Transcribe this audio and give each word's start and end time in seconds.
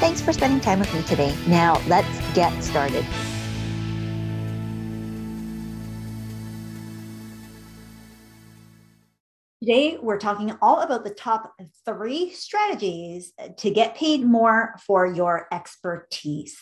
Thanks 0.00 0.22
for 0.22 0.32
spending 0.32 0.60
time 0.60 0.78
with 0.78 0.94
me 0.94 1.02
today. 1.02 1.36
Now, 1.46 1.78
let's 1.86 2.08
get 2.34 2.50
started. 2.64 3.04
Today, 9.62 9.98
we're 10.00 10.18
talking 10.18 10.56
all 10.62 10.80
about 10.80 11.04
the 11.04 11.10
top 11.10 11.52
three 11.84 12.30
strategies 12.30 13.34
to 13.58 13.70
get 13.70 13.94
paid 13.94 14.24
more 14.24 14.74
for 14.86 15.04
your 15.04 15.46
expertise. 15.52 16.58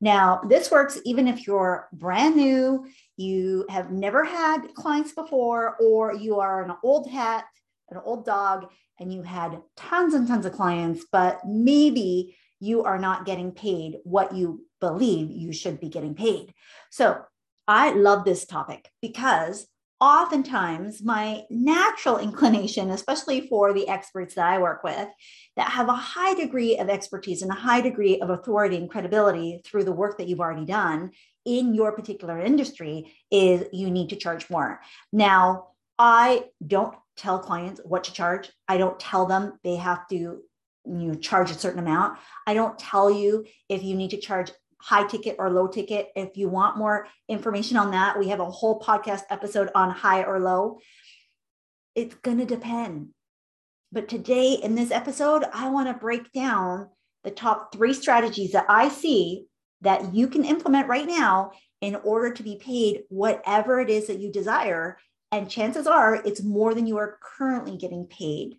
Now, 0.00 0.40
this 0.48 0.68
works 0.72 0.98
even 1.04 1.28
if 1.28 1.46
you're 1.46 1.86
brand 1.92 2.34
new, 2.34 2.84
you 3.16 3.64
have 3.70 3.92
never 3.92 4.24
had 4.24 4.74
clients 4.74 5.12
before, 5.12 5.76
or 5.76 6.16
you 6.16 6.40
are 6.40 6.64
an 6.64 6.74
old 6.82 7.08
hat, 7.08 7.44
an 7.90 8.00
old 8.04 8.26
dog, 8.26 8.66
and 8.98 9.12
you 9.12 9.22
had 9.22 9.62
tons 9.76 10.14
and 10.14 10.26
tons 10.26 10.46
of 10.46 10.52
clients, 10.52 11.06
but 11.12 11.38
maybe 11.46 12.36
you 12.62 12.84
are 12.84 12.98
not 12.98 13.26
getting 13.26 13.50
paid 13.50 13.96
what 14.04 14.34
you 14.34 14.64
believe 14.80 15.30
you 15.30 15.52
should 15.52 15.80
be 15.80 15.88
getting 15.88 16.14
paid. 16.14 16.54
So 16.90 17.20
I 17.66 17.92
love 17.92 18.24
this 18.24 18.46
topic 18.46 18.88
because 19.00 19.66
oftentimes 20.00 21.02
my 21.02 21.42
natural 21.50 22.18
inclination, 22.18 22.90
especially 22.90 23.48
for 23.48 23.72
the 23.72 23.88
experts 23.88 24.36
that 24.36 24.46
I 24.46 24.58
work 24.58 24.84
with 24.84 25.08
that 25.56 25.70
have 25.70 25.88
a 25.88 25.92
high 25.92 26.34
degree 26.34 26.78
of 26.78 26.88
expertise 26.88 27.42
and 27.42 27.50
a 27.50 27.54
high 27.54 27.80
degree 27.80 28.20
of 28.20 28.30
authority 28.30 28.76
and 28.76 28.88
credibility 28.88 29.60
through 29.64 29.82
the 29.82 29.92
work 29.92 30.18
that 30.18 30.28
you've 30.28 30.40
already 30.40 30.64
done 30.64 31.10
in 31.44 31.74
your 31.74 31.90
particular 31.90 32.38
industry, 32.40 33.12
is 33.32 33.66
you 33.72 33.90
need 33.90 34.10
to 34.10 34.16
charge 34.16 34.48
more. 34.48 34.80
Now, 35.12 35.70
I 35.98 36.44
don't 36.64 36.94
tell 37.16 37.40
clients 37.40 37.80
what 37.84 38.04
to 38.04 38.12
charge. 38.12 38.52
I 38.68 38.78
don't 38.78 39.00
tell 39.00 39.26
them 39.26 39.58
they 39.64 39.76
have 39.76 40.06
to 40.08 40.42
you 40.84 41.16
charge 41.16 41.50
a 41.50 41.54
certain 41.54 41.78
amount. 41.78 42.18
I 42.46 42.54
don't 42.54 42.78
tell 42.78 43.10
you 43.10 43.44
if 43.68 43.82
you 43.82 43.94
need 43.94 44.10
to 44.10 44.20
charge 44.20 44.50
high 44.80 45.06
ticket 45.06 45.36
or 45.38 45.50
low 45.50 45.68
ticket. 45.68 46.08
If 46.16 46.36
you 46.36 46.48
want 46.48 46.76
more 46.76 47.06
information 47.28 47.76
on 47.76 47.92
that, 47.92 48.18
we 48.18 48.28
have 48.28 48.40
a 48.40 48.50
whole 48.50 48.80
podcast 48.80 49.22
episode 49.30 49.70
on 49.74 49.90
high 49.90 50.24
or 50.24 50.40
low. 50.40 50.78
It's 51.94 52.14
going 52.16 52.38
to 52.38 52.44
depend. 52.44 53.10
But 53.92 54.08
today 54.08 54.54
in 54.54 54.74
this 54.74 54.90
episode, 54.90 55.44
I 55.52 55.68
want 55.68 55.88
to 55.88 55.94
break 55.94 56.32
down 56.32 56.88
the 57.22 57.30
top 57.30 57.72
three 57.72 57.94
strategies 57.94 58.52
that 58.52 58.66
I 58.68 58.88
see 58.88 59.46
that 59.82 60.14
you 60.14 60.26
can 60.26 60.44
implement 60.44 60.88
right 60.88 61.06
now 61.06 61.52
in 61.80 61.96
order 61.96 62.32
to 62.32 62.42
be 62.42 62.56
paid 62.56 63.02
whatever 63.08 63.80
it 63.80 63.90
is 63.90 64.06
that 64.06 64.18
you 64.18 64.32
desire. 64.32 64.98
And 65.30 65.50
chances 65.50 65.86
are 65.86 66.14
it's 66.14 66.42
more 66.42 66.74
than 66.74 66.86
you 66.86 66.98
are 66.98 67.18
currently 67.38 67.76
getting 67.76 68.06
paid 68.06 68.58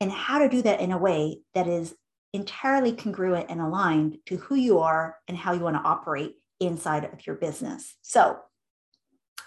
and 0.00 0.10
how 0.10 0.38
to 0.38 0.48
do 0.48 0.62
that 0.62 0.80
in 0.80 0.92
a 0.92 0.98
way 0.98 1.40
that 1.54 1.66
is 1.66 1.94
entirely 2.32 2.92
congruent 2.92 3.50
and 3.50 3.60
aligned 3.60 4.18
to 4.26 4.36
who 4.36 4.54
you 4.54 4.78
are 4.78 5.16
and 5.28 5.36
how 5.36 5.52
you 5.52 5.60
want 5.60 5.76
to 5.76 5.88
operate 5.88 6.36
inside 6.60 7.04
of 7.04 7.26
your 7.26 7.36
business. 7.36 7.96
So, 8.02 8.38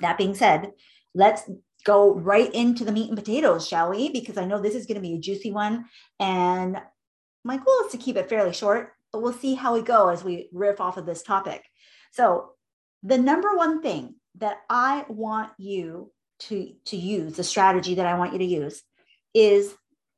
that 0.02 0.18
being 0.18 0.36
said, 0.36 0.72
let's 1.14 1.44
go 1.86 2.14
right 2.14 2.53
into 2.53 2.84
the 2.84 2.91
meat 2.91 3.09
and 3.09 3.18
potatoes, 3.18 3.68
shall 3.68 3.91
we? 3.91 4.09
Because 4.09 4.38
I 4.38 4.46
know 4.46 4.62
this 4.62 4.75
is 4.75 4.86
going 4.86 4.96
to 4.96 5.02
be 5.02 5.16
a 5.16 5.19
juicy 5.19 5.52
one. 5.52 5.86
And 6.19 6.78
my 7.44 7.58
goal 7.58 7.85
is 7.85 7.91
to 7.91 7.97
keep 7.97 8.16
it 8.18 8.30
fairly 8.30 8.53
short, 8.53 8.94
but 9.12 9.22
we'll 9.22 9.34
see 9.34 9.53
how 9.53 9.74
we 9.74 9.81
go 9.81 10.09
as 10.09 10.24
we 10.24 10.50
riff 10.52 10.81
off 10.81 10.97
of 10.97 11.06
this 11.06 11.24
topic. 11.24 11.64
So, 12.12 12.52
the 13.03 13.18
number 13.18 13.56
one 13.56 13.81
thing 13.81 14.16
that 14.38 14.58
I 14.70 15.06
want 15.09 15.52
you 15.58 16.12
to, 16.40 16.74
to 16.85 16.97
use, 16.97 17.35
the 17.35 17.44
strategy 17.44 17.96
that 17.96 18.06
I 18.06 18.18
want 18.18 18.34
you 18.34 18.40
to 18.40 18.46
use, 18.46 18.81
is 19.34 19.75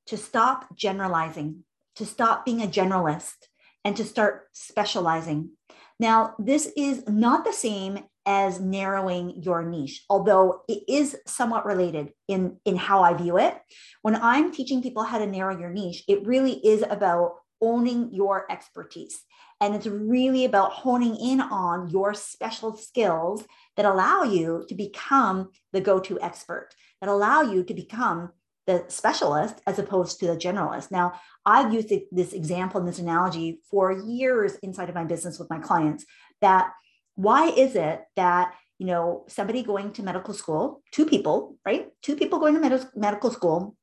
to 0.08 0.18
stop 0.18 0.76
generalizing, 0.76 1.64
to 1.96 2.06
stop 2.06 2.46
being 2.46 2.62
a 2.62 2.68
generalist, 2.68 3.48
and 3.84 3.96
to 3.98 4.04
start 4.04 4.48
specializing. 4.52 5.52
Now, 6.00 6.36
this 6.40 6.72
is 6.76 7.08
not 7.08 7.46
the 7.46 7.54
same 7.54 8.04
as 8.26 8.60
narrowing 8.60 9.42
your 9.44 9.64
niche, 9.64 10.04
although 10.10 10.62
it 10.68 10.84
is 10.90 11.16
somewhat 11.28 11.66
related 11.66 12.12
in, 12.28 12.58
in 12.66 12.76
how 12.76 13.04
I 13.04 13.14
view 13.14 13.38
it. 13.38 13.58
When 14.02 14.16
I'm 14.16 14.52
teaching 14.52 14.82
people 14.82 15.04
how 15.04 15.20
to 15.20 15.28
narrow 15.28 15.58
your 15.58 15.70
niche, 15.70 16.04
it 16.08 16.26
really 16.26 16.54
is 16.54 16.84
about 16.90 17.36
owning 17.62 18.12
your 18.12 18.52
expertise. 18.52 19.22
And 19.62 19.74
it's 19.74 19.88
really 19.88 20.44
about 20.44 20.74
honing 20.74 21.16
in 21.16 21.40
on 21.40 21.90
your 21.90 22.14
special 22.14 22.76
skills 22.76 23.46
that 23.78 23.86
allow 23.86 24.24
you 24.24 24.66
to 24.68 24.76
become 24.76 25.52
the 25.72 25.82
go 25.82 26.00
to 26.00 26.20
expert, 26.20 26.70
that 27.00 27.10
allow 27.10 27.42
you 27.42 27.64
to 27.64 27.74
become 27.74 28.32
the 28.68 28.84
specialist 28.88 29.62
as 29.68 29.78
opposed 29.78 30.20
to 30.20 30.28
the 30.28 30.36
generalist. 30.36 30.92
Now, 30.92 31.14
I've 31.46 31.74
used 31.74 31.92
this 32.12 32.34
example 32.34 32.80
and 32.80 32.88
this 32.88 33.00
analogy 33.00 33.60
for 33.70 33.92
years 33.92 34.56
inside 34.64 34.90
of 34.90 34.96
my 34.96 35.04
business 35.04 35.38
with 35.38 35.50
my 35.50 35.60
clients 35.60 36.06
that 36.42 36.72
why 37.16 37.50
is 37.50 37.76
it 37.76 38.04
that 38.16 38.54
you 38.78 38.86
know 38.86 39.24
somebody 39.28 39.64
going 39.64 39.94
to 39.94 40.04
medical 40.04 40.34
school 40.34 40.84
two 40.92 41.06
people 41.06 41.58
right 41.66 41.88
two 42.02 42.16
people 42.16 42.40
going 42.40 42.54
to 42.54 42.60
med- 42.60 42.90
medical 42.96 43.32
school 43.32 43.76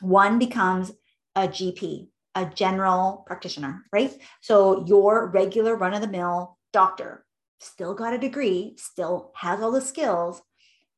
one 0.00 0.38
becomes 0.38 0.92
a 1.34 1.48
gp 1.48 2.06
a 2.36 2.46
general 2.46 3.24
practitioner 3.26 3.82
right 3.92 4.16
so 4.40 4.84
your 4.86 5.26
regular 5.30 5.74
run 5.74 5.94
of 5.94 6.00
the 6.00 6.06
mill 6.06 6.56
doctor 6.72 7.24
still 7.58 7.94
got 7.94 8.12
a 8.12 8.18
degree 8.18 8.74
still 8.78 9.32
has 9.34 9.60
all 9.60 9.72
the 9.72 9.80
skills 9.80 10.40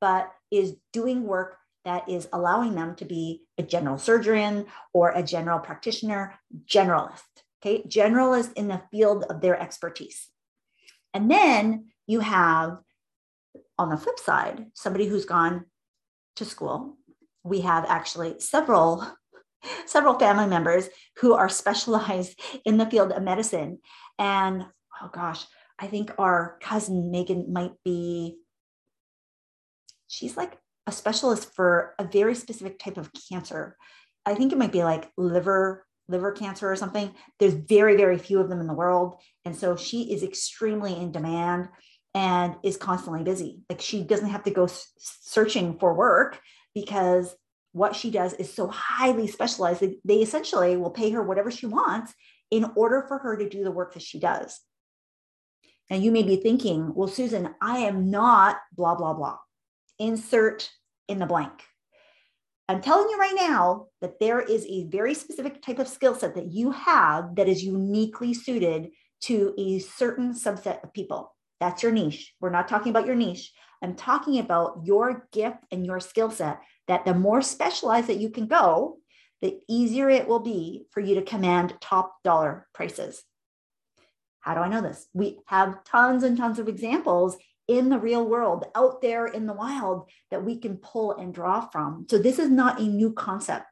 but 0.00 0.30
is 0.50 0.76
doing 0.92 1.24
work 1.24 1.56
that 1.86 2.08
is 2.08 2.28
allowing 2.32 2.74
them 2.74 2.96
to 2.96 3.04
be 3.04 3.44
a 3.56 3.62
general 3.62 3.96
surgeon 3.96 4.66
or 4.92 5.10
a 5.10 5.22
general 5.22 5.60
practitioner, 5.60 6.34
generalist, 6.66 7.22
okay? 7.62 7.82
Generalist 7.84 8.52
in 8.54 8.66
the 8.66 8.82
field 8.90 9.24
of 9.30 9.40
their 9.40 9.58
expertise. 9.58 10.28
And 11.14 11.30
then 11.30 11.86
you 12.08 12.20
have, 12.20 12.78
on 13.78 13.88
the 13.90 13.96
flip 13.96 14.18
side, 14.18 14.66
somebody 14.74 15.06
who's 15.06 15.24
gone 15.24 15.66
to 16.34 16.44
school. 16.44 16.96
We 17.44 17.60
have 17.60 17.86
actually 17.88 18.40
several 18.40 19.06
several 19.86 20.18
family 20.18 20.46
members 20.46 20.88
who 21.18 21.34
are 21.34 21.48
specialized 21.48 22.38
in 22.64 22.78
the 22.78 22.86
field 22.86 23.10
of 23.10 23.22
medicine 23.22 23.78
and 24.18 24.64
oh 25.02 25.10
gosh 25.12 25.44
i 25.78 25.86
think 25.86 26.12
our 26.18 26.56
cousin 26.60 27.10
megan 27.10 27.52
might 27.52 27.72
be 27.84 28.36
she's 30.06 30.36
like 30.36 30.58
a 30.86 30.92
specialist 30.92 31.54
for 31.54 31.94
a 31.98 32.04
very 32.04 32.34
specific 32.34 32.78
type 32.78 32.96
of 32.96 33.10
cancer. 33.28 33.76
I 34.24 34.34
think 34.34 34.52
it 34.52 34.58
might 34.58 34.72
be 34.72 34.84
like 34.84 35.10
liver 35.16 35.84
liver 36.08 36.30
cancer 36.30 36.70
or 36.70 36.76
something. 36.76 37.12
There's 37.38 37.54
very 37.54 37.96
very 37.96 38.18
few 38.18 38.40
of 38.40 38.48
them 38.48 38.60
in 38.60 38.66
the 38.66 38.74
world, 38.74 39.16
and 39.44 39.56
so 39.56 39.76
she 39.76 40.12
is 40.12 40.22
extremely 40.22 40.96
in 40.96 41.12
demand 41.12 41.68
and 42.14 42.54
is 42.62 42.76
constantly 42.76 43.22
busy. 43.22 43.60
Like 43.68 43.80
she 43.80 44.02
doesn't 44.02 44.30
have 44.30 44.44
to 44.44 44.50
go 44.50 44.68
searching 44.98 45.78
for 45.78 45.94
work 45.94 46.40
because 46.74 47.34
what 47.72 47.94
she 47.94 48.10
does 48.10 48.32
is 48.34 48.52
so 48.52 48.68
highly 48.68 49.26
specialized 49.26 49.80
that 49.80 49.98
they 50.04 50.22
essentially 50.22 50.76
will 50.76 50.90
pay 50.90 51.10
her 51.10 51.22
whatever 51.22 51.50
she 51.50 51.66
wants 51.66 52.14
in 52.50 52.70
order 52.74 53.04
for 53.06 53.18
her 53.18 53.36
to 53.36 53.48
do 53.48 53.64
the 53.64 53.70
work 53.70 53.92
that 53.92 54.02
she 54.02 54.18
does. 54.18 54.60
Now 55.90 55.96
you 55.96 56.10
may 56.10 56.22
be 56.22 56.36
thinking, 56.36 56.94
well, 56.94 57.08
Susan, 57.08 57.54
I 57.60 57.78
am 57.80 58.10
not 58.10 58.56
blah, 58.72 58.94
blah, 58.94 59.12
blah 59.12 59.36
insert 59.98 60.70
in 61.08 61.18
the 61.18 61.26
blank. 61.26 61.62
I'm 62.68 62.80
telling 62.80 63.08
you 63.08 63.18
right 63.18 63.34
now 63.36 63.86
that 64.00 64.18
there 64.18 64.40
is 64.40 64.66
a 64.66 64.88
very 64.88 65.14
specific 65.14 65.62
type 65.62 65.78
of 65.78 65.86
skill 65.86 66.14
set 66.14 66.34
that 66.34 66.50
you 66.50 66.72
have 66.72 67.36
that 67.36 67.48
is 67.48 67.62
uniquely 67.62 68.34
suited 68.34 68.90
to 69.22 69.54
a 69.56 69.78
certain 69.78 70.32
subset 70.32 70.82
of 70.82 70.92
people. 70.92 71.34
That's 71.60 71.82
your 71.82 71.92
niche. 71.92 72.34
We're 72.40 72.50
not 72.50 72.68
talking 72.68 72.90
about 72.90 73.06
your 73.06 73.14
niche. 73.14 73.52
I'm 73.82 73.94
talking 73.94 74.40
about 74.40 74.80
your 74.84 75.28
gift 75.32 75.58
and 75.70 75.86
your 75.86 76.00
skill 76.00 76.30
set 76.30 76.60
that 76.88 77.04
the 77.04 77.14
more 77.14 77.40
specialized 77.40 78.08
that 78.08 78.20
you 78.20 78.30
can 78.30 78.46
go, 78.46 78.98
the 79.42 79.60
easier 79.68 80.08
it 80.08 80.26
will 80.26 80.40
be 80.40 80.86
for 80.90 81.00
you 81.00 81.14
to 81.16 81.22
command 81.22 81.74
top 81.80 82.16
dollar 82.24 82.66
prices. 82.74 83.22
How 84.40 84.54
do 84.54 84.60
I 84.60 84.68
know 84.68 84.80
this? 84.80 85.06
We 85.12 85.38
have 85.46 85.84
tons 85.84 86.22
and 86.22 86.36
tons 86.36 86.58
of 86.58 86.68
examples 86.68 87.36
in 87.68 87.88
the 87.88 87.98
real 87.98 88.24
world, 88.24 88.64
out 88.74 89.02
there 89.02 89.26
in 89.26 89.46
the 89.46 89.52
wild 89.52 90.08
that 90.30 90.44
we 90.44 90.58
can 90.58 90.76
pull 90.76 91.16
and 91.16 91.34
draw 91.34 91.68
from. 91.68 92.06
So 92.08 92.18
this 92.18 92.38
is 92.38 92.50
not 92.50 92.80
a 92.80 92.84
new 92.84 93.12
concept, 93.12 93.66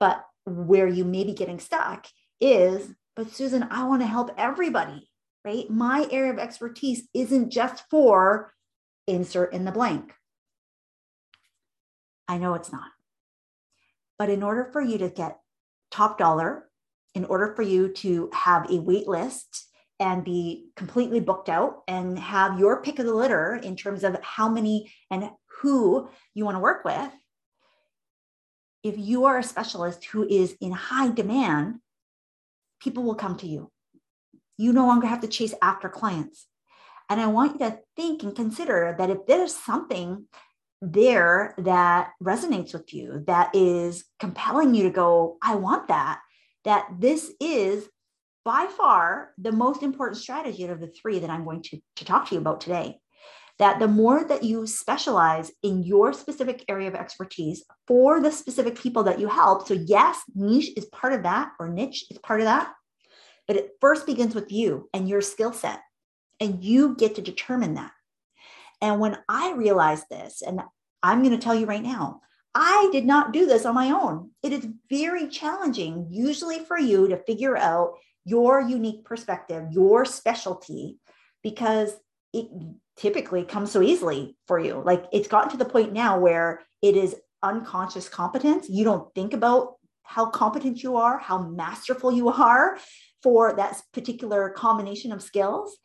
but 0.00 0.24
where 0.44 0.88
you 0.88 1.04
may 1.04 1.24
be 1.24 1.34
getting 1.34 1.60
stuck 1.60 2.06
is 2.40 2.94
but 3.18 3.34
Susan, 3.34 3.66
I 3.68 3.82
want 3.82 4.00
to 4.02 4.06
help 4.06 4.30
everybody, 4.38 5.10
right? 5.44 5.68
My 5.68 6.06
area 6.08 6.32
of 6.32 6.38
expertise 6.38 7.08
isn't 7.12 7.50
just 7.50 7.82
for 7.90 8.54
insert 9.08 9.52
in 9.52 9.64
the 9.64 9.72
blank. 9.72 10.14
I 12.28 12.38
know 12.38 12.54
it's 12.54 12.70
not. 12.70 12.92
But 14.20 14.30
in 14.30 14.44
order 14.44 14.70
for 14.72 14.80
you 14.80 14.98
to 14.98 15.08
get 15.08 15.40
top 15.90 16.16
dollar, 16.16 16.70
in 17.12 17.24
order 17.24 17.54
for 17.56 17.62
you 17.62 17.88
to 17.94 18.30
have 18.32 18.70
a 18.70 18.78
wait 18.78 19.08
list 19.08 19.67
and 20.00 20.24
be 20.24 20.68
completely 20.76 21.20
booked 21.20 21.48
out 21.48 21.82
and 21.88 22.18
have 22.18 22.58
your 22.58 22.82
pick 22.82 22.98
of 22.98 23.06
the 23.06 23.14
litter 23.14 23.56
in 23.56 23.76
terms 23.76 24.04
of 24.04 24.16
how 24.22 24.48
many 24.48 24.92
and 25.10 25.30
who 25.60 26.08
you 26.34 26.44
want 26.44 26.54
to 26.54 26.60
work 26.60 26.84
with, 26.84 27.10
if 28.84 28.96
you 28.96 29.24
are 29.24 29.38
a 29.38 29.42
specialist 29.42 30.04
who 30.04 30.26
is 30.26 30.56
in 30.60 30.70
high 30.70 31.10
demand, 31.10 31.80
people 32.80 33.02
will 33.02 33.16
come 33.16 33.36
to 33.38 33.46
you. 33.46 33.70
You 34.56 34.72
no 34.72 34.86
longer 34.86 35.06
have 35.06 35.20
to 35.20 35.28
chase 35.28 35.54
after 35.60 35.88
clients. 35.88 36.46
And 37.10 37.20
I 37.20 37.26
want 37.26 37.54
you 37.54 37.58
to 37.60 37.78
think 37.96 38.22
and 38.22 38.36
consider 38.36 38.94
that 38.98 39.10
if 39.10 39.26
there's 39.26 39.54
something 39.54 40.26
there 40.80 41.54
that 41.58 42.12
resonates 42.22 42.72
with 42.72 42.94
you, 42.94 43.24
that 43.26 43.54
is 43.54 44.04
compelling 44.20 44.74
you 44.74 44.84
to 44.84 44.90
go, 44.90 45.38
I 45.42 45.56
want 45.56 45.88
that, 45.88 46.20
that 46.64 46.86
this 46.98 47.32
is 47.40 47.88
by 48.48 48.66
far 48.78 49.34
the 49.36 49.52
most 49.52 49.82
important 49.82 50.16
strategy 50.16 50.64
out 50.64 50.70
of 50.70 50.80
the 50.80 50.86
three 50.86 51.18
that 51.18 51.28
I'm 51.28 51.44
going 51.44 51.60
to, 51.64 51.78
to 51.96 52.04
talk 52.06 52.26
to 52.26 52.34
you 52.34 52.40
about 52.40 52.62
today. 52.62 52.98
That 53.58 53.78
the 53.78 53.88
more 53.88 54.24
that 54.24 54.42
you 54.42 54.66
specialize 54.66 55.52
in 55.62 55.82
your 55.82 56.14
specific 56.14 56.64
area 56.66 56.88
of 56.88 56.94
expertise 56.94 57.62
for 57.86 58.22
the 58.22 58.32
specific 58.32 58.78
people 58.78 59.02
that 59.02 59.20
you 59.20 59.28
help. 59.28 59.68
So, 59.68 59.74
yes, 59.74 60.22
niche 60.34 60.70
is 60.78 60.86
part 60.86 61.12
of 61.12 61.24
that, 61.24 61.50
or 61.60 61.68
niche 61.68 62.06
is 62.10 62.16
part 62.16 62.40
of 62.40 62.46
that, 62.46 62.72
but 63.46 63.56
it 63.56 63.72
first 63.82 64.06
begins 64.06 64.34
with 64.34 64.50
you 64.50 64.88
and 64.94 65.06
your 65.06 65.20
skill 65.20 65.52
set, 65.52 65.80
and 66.40 66.64
you 66.64 66.96
get 66.96 67.16
to 67.16 67.20
determine 67.20 67.74
that. 67.74 67.92
And 68.80 68.98
when 68.98 69.18
I 69.28 69.52
realized 69.52 70.06
this, 70.10 70.40
and 70.40 70.62
I'm 71.02 71.22
going 71.22 71.36
to 71.36 71.44
tell 71.44 71.54
you 71.54 71.66
right 71.66 71.82
now, 71.82 72.22
I 72.54 72.88
did 72.92 73.04
not 73.04 73.34
do 73.34 73.44
this 73.44 73.66
on 73.66 73.74
my 73.74 73.90
own. 73.90 74.30
It 74.42 74.54
is 74.54 74.66
very 74.88 75.28
challenging, 75.28 76.06
usually 76.10 76.60
for 76.60 76.78
you 76.78 77.08
to 77.08 77.22
figure 77.24 77.54
out 77.54 77.98
your 78.28 78.60
unique 78.60 79.04
perspective, 79.04 79.64
your 79.70 80.04
specialty, 80.04 80.98
because 81.42 81.92
it 82.32 82.48
typically 82.96 83.44
comes 83.44 83.70
so 83.70 83.80
easily 83.80 84.36
for 84.46 84.58
you. 84.58 84.82
Like 84.84 85.04
it's 85.12 85.28
gotten 85.28 85.50
to 85.50 85.56
the 85.56 85.64
point 85.64 85.92
now 85.92 86.18
where 86.18 86.60
it 86.82 86.96
is 86.96 87.16
unconscious 87.42 88.08
competence. 88.08 88.68
You 88.68 88.84
don't 88.84 89.14
think 89.14 89.32
about 89.32 89.74
how 90.02 90.30
competent 90.30 90.82
you 90.82 90.96
are, 90.96 91.18
how 91.18 91.38
masterful 91.38 92.12
you 92.12 92.28
are 92.28 92.78
for 93.22 93.54
that 93.56 93.80
particular 93.92 94.50
combination 94.50 95.12
of 95.12 95.22
skills. 95.22 95.78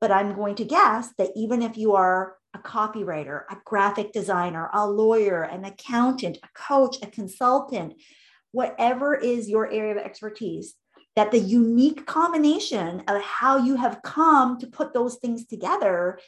But 0.00 0.10
I'm 0.10 0.34
going 0.34 0.54
to 0.56 0.64
guess 0.64 1.10
that 1.18 1.30
even 1.36 1.62
if 1.62 1.76
you 1.76 1.94
are 1.94 2.36
a 2.54 2.58
copywriter, 2.58 3.42
a 3.50 3.56
graphic 3.64 4.12
designer, 4.12 4.70
a 4.72 4.86
lawyer, 4.86 5.42
an 5.42 5.64
accountant, 5.64 6.38
a 6.42 6.48
coach, 6.54 6.96
a 7.02 7.06
consultant, 7.06 7.94
whatever 8.52 9.14
is 9.14 9.48
your 9.48 9.70
area 9.70 9.92
of 9.92 9.98
expertise, 9.98 10.74
that 11.16 11.30
the 11.30 11.38
unique 11.38 12.06
combination 12.06 13.02
of 13.08 13.20
how 13.22 13.56
you 13.58 13.76
have 13.76 14.02
come 14.02 14.58
to 14.58 14.66
put 14.66 14.94
those 14.94 15.16
things 15.16 15.46
together. 15.46 16.18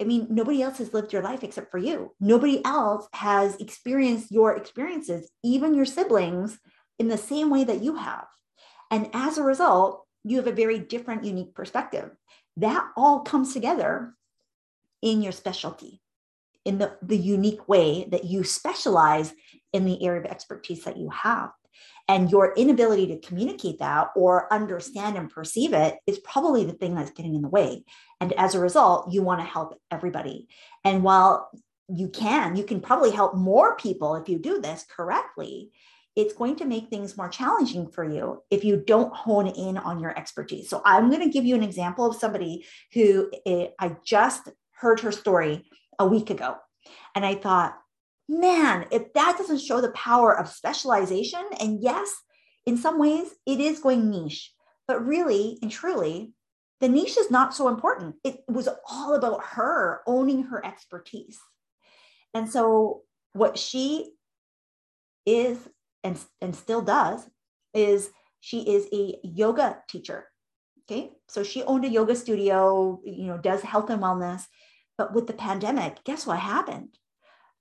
I 0.00 0.04
mean, 0.04 0.26
nobody 0.30 0.62
else 0.62 0.78
has 0.78 0.92
lived 0.92 1.12
your 1.12 1.22
life 1.22 1.44
except 1.44 1.70
for 1.70 1.78
you. 1.78 2.12
Nobody 2.20 2.64
else 2.64 3.08
has 3.12 3.56
experienced 3.56 4.30
your 4.30 4.56
experiences, 4.56 5.30
even 5.42 5.74
your 5.74 5.84
siblings, 5.84 6.58
in 6.98 7.08
the 7.08 7.18
same 7.18 7.50
way 7.50 7.64
that 7.64 7.82
you 7.82 7.96
have. 7.96 8.26
And 8.90 9.08
as 9.12 9.38
a 9.38 9.42
result, 9.42 10.04
you 10.24 10.38
have 10.38 10.46
a 10.46 10.52
very 10.52 10.78
different, 10.78 11.24
unique 11.24 11.54
perspective. 11.54 12.10
That 12.56 12.88
all 12.96 13.20
comes 13.20 13.52
together 13.52 14.14
in 15.02 15.22
your 15.22 15.32
specialty, 15.32 16.00
in 16.64 16.78
the, 16.78 16.96
the 17.02 17.16
unique 17.16 17.68
way 17.68 18.06
that 18.10 18.24
you 18.24 18.44
specialize 18.44 19.32
in 19.72 19.84
the 19.84 20.04
area 20.04 20.20
of 20.20 20.26
expertise 20.26 20.84
that 20.84 20.96
you 20.96 21.10
have. 21.10 21.50
And 22.08 22.30
your 22.30 22.54
inability 22.54 23.08
to 23.08 23.18
communicate 23.18 23.80
that 23.80 24.08
or 24.14 24.52
understand 24.52 25.16
and 25.16 25.28
perceive 25.28 25.72
it 25.72 25.96
is 26.06 26.18
probably 26.20 26.64
the 26.64 26.72
thing 26.72 26.94
that's 26.94 27.10
getting 27.10 27.34
in 27.34 27.42
the 27.42 27.48
way. 27.48 27.84
And 28.20 28.32
as 28.34 28.54
a 28.54 28.60
result, 28.60 29.12
you 29.12 29.22
want 29.22 29.40
to 29.40 29.46
help 29.46 29.80
everybody. 29.90 30.48
And 30.84 31.02
while 31.02 31.50
you 31.88 32.08
can, 32.08 32.54
you 32.54 32.64
can 32.64 32.80
probably 32.80 33.10
help 33.10 33.34
more 33.34 33.76
people 33.76 34.14
if 34.14 34.28
you 34.28 34.38
do 34.38 34.60
this 34.60 34.84
correctly 34.88 35.72
it's 36.16 36.32
going 36.32 36.56
to 36.56 36.64
make 36.64 36.88
things 36.88 37.16
more 37.16 37.28
challenging 37.28 37.88
for 37.88 38.02
you 38.02 38.42
if 38.50 38.64
you 38.64 38.82
don't 38.84 39.14
hone 39.14 39.46
in 39.46 39.76
on 39.76 40.00
your 40.00 40.18
expertise. 40.18 40.68
So 40.68 40.80
I'm 40.84 41.10
going 41.10 41.22
to 41.22 41.28
give 41.28 41.44
you 41.44 41.54
an 41.54 41.62
example 41.62 42.06
of 42.06 42.16
somebody 42.16 42.64
who 42.94 43.30
eh, 43.44 43.68
I 43.78 43.96
just 44.02 44.48
heard 44.72 45.00
her 45.00 45.12
story 45.12 45.68
a 45.98 46.06
week 46.06 46.30
ago. 46.30 46.56
And 47.14 47.24
I 47.24 47.34
thought, 47.34 47.76
man, 48.28 48.86
if 48.90 49.12
that 49.14 49.36
doesn't 49.38 49.60
show 49.60 49.80
the 49.80 49.90
power 49.92 50.36
of 50.36 50.48
specialization, 50.48 51.44
and 51.60 51.82
yes, 51.82 52.10
in 52.64 52.76
some 52.76 52.98
ways 52.98 53.28
it 53.46 53.60
is 53.60 53.80
going 53.80 54.10
niche, 54.10 54.52
but 54.88 55.04
really 55.04 55.58
and 55.62 55.70
truly, 55.70 56.32
the 56.80 56.88
niche 56.88 57.16
is 57.16 57.30
not 57.30 57.54
so 57.54 57.68
important. 57.68 58.16
It 58.24 58.40
was 58.48 58.68
all 58.88 59.14
about 59.14 59.42
her 59.44 60.02
owning 60.06 60.44
her 60.44 60.64
expertise. 60.64 61.38
And 62.34 62.50
so, 62.50 63.02
what 63.32 63.58
she 63.58 64.12
is 65.24 65.58
and, 66.04 66.18
and 66.40 66.54
still 66.54 66.82
does 66.82 67.28
is 67.74 68.10
she 68.40 68.60
is 68.60 68.86
a 68.92 69.16
yoga 69.22 69.78
teacher. 69.88 70.26
Okay. 70.84 71.10
So 71.28 71.42
she 71.42 71.64
owned 71.64 71.84
a 71.84 71.88
yoga 71.88 72.14
studio, 72.14 73.00
you 73.04 73.26
know, 73.26 73.38
does 73.38 73.62
health 73.62 73.90
and 73.90 74.00
wellness. 74.00 74.44
But 74.96 75.12
with 75.12 75.26
the 75.26 75.32
pandemic, 75.32 76.04
guess 76.04 76.26
what 76.26 76.38
happened? 76.38 76.96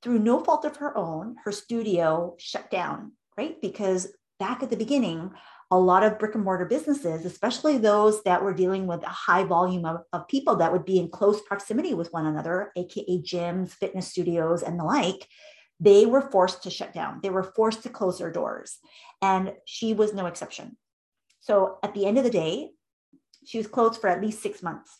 Through 0.05 0.19
no 0.19 0.39
fault 0.39 0.65
of 0.65 0.75
her 0.77 0.95
own, 0.95 1.35
her 1.45 1.51
studio 1.51 2.35
shut 2.37 2.69
down, 2.69 3.13
right? 3.39 3.59
Because 3.59 4.13
back 4.39 4.61
at 4.61 4.69
the 4.69 4.77
beginning, 4.77 5.31
a 5.71 5.79
lot 5.79 6.03
of 6.03 6.19
brick 6.19 6.35
and 6.35 6.43
mortar 6.43 6.65
businesses, 6.65 7.25
especially 7.25 7.79
those 7.79 8.21
that 8.21 8.43
were 8.43 8.53
dealing 8.53 8.85
with 8.85 9.01
a 9.01 9.09
high 9.09 9.43
volume 9.45 9.83
of, 9.83 10.01
of 10.13 10.27
people 10.27 10.57
that 10.57 10.71
would 10.71 10.85
be 10.85 10.99
in 10.99 11.09
close 11.09 11.41
proximity 11.41 11.95
with 11.95 12.13
one 12.13 12.27
another, 12.27 12.71
AKA 12.75 13.23
gyms, 13.23 13.71
fitness 13.71 14.07
studios, 14.07 14.61
and 14.61 14.79
the 14.79 14.83
like, 14.83 15.27
they 15.79 16.05
were 16.05 16.21
forced 16.21 16.61
to 16.61 16.69
shut 16.69 16.93
down. 16.93 17.19
They 17.23 17.31
were 17.31 17.41
forced 17.41 17.81
to 17.81 17.89
close 17.89 18.19
their 18.19 18.31
doors. 18.31 18.77
And 19.23 19.53
she 19.65 19.95
was 19.95 20.13
no 20.13 20.27
exception. 20.27 20.77
So 21.39 21.79
at 21.81 21.95
the 21.95 22.05
end 22.05 22.19
of 22.19 22.23
the 22.23 22.29
day, 22.29 22.73
she 23.43 23.57
was 23.57 23.65
closed 23.65 23.99
for 23.99 24.07
at 24.07 24.21
least 24.21 24.43
six 24.43 24.61
months. 24.61 24.99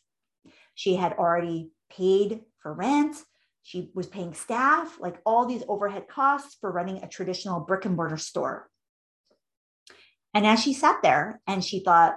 She 0.74 0.96
had 0.96 1.14
already 1.14 1.70
paid 1.92 2.42
for 2.58 2.74
rent. 2.74 3.18
She 3.66 3.90
was 3.96 4.06
paying 4.06 4.36
staff, 4.36 5.00
like 5.00 5.18
all 5.26 5.48
these 5.48 5.64
overhead 5.68 6.08
costs 6.08 6.56
for 6.62 6.72
running 6.72 7.02
a 7.02 7.08
traditional 7.08 7.60
brick 7.60 7.86
and 7.86 7.96
mortar 7.96 8.16
store. 8.16 8.70
And 10.36 10.46
as 10.46 10.62
she 10.62 10.72
sat 10.72 11.02
there 11.02 11.42
and 11.48 11.66
she 11.66 11.80
thought, 11.84 12.14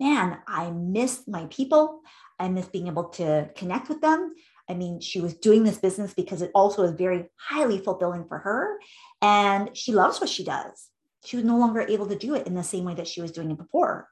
man, 0.00 0.38
I 0.48 0.72
miss 0.72 1.28
my 1.28 1.46
people. 1.46 2.00
I 2.40 2.48
miss 2.48 2.66
being 2.66 2.88
able 2.88 3.04
to 3.10 3.50
connect 3.54 3.88
with 3.88 4.00
them. 4.00 4.34
I 4.68 4.74
mean, 4.74 5.00
she 5.00 5.20
was 5.20 5.34
doing 5.34 5.62
this 5.62 5.78
business 5.78 6.12
because 6.12 6.42
it 6.42 6.50
also 6.56 6.82
is 6.82 6.98
very 6.98 7.26
highly 7.36 7.78
fulfilling 7.78 8.24
for 8.26 8.38
her. 8.38 8.80
And 9.22 9.76
she 9.76 9.92
loves 9.92 10.20
what 10.20 10.28
she 10.28 10.42
does. 10.42 10.88
She 11.24 11.36
was 11.36 11.44
no 11.44 11.56
longer 11.56 11.82
able 11.82 12.08
to 12.08 12.18
do 12.18 12.34
it 12.34 12.48
in 12.48 12.54
the 12.54 12.64
same 12.64 12.82
way 12.82 12.94
that 12.94 13.06
she 13.06 13.22
was 13.22 13.30
doing 13.30 13.52
it 13.52 13.58
before. 13.58 14.08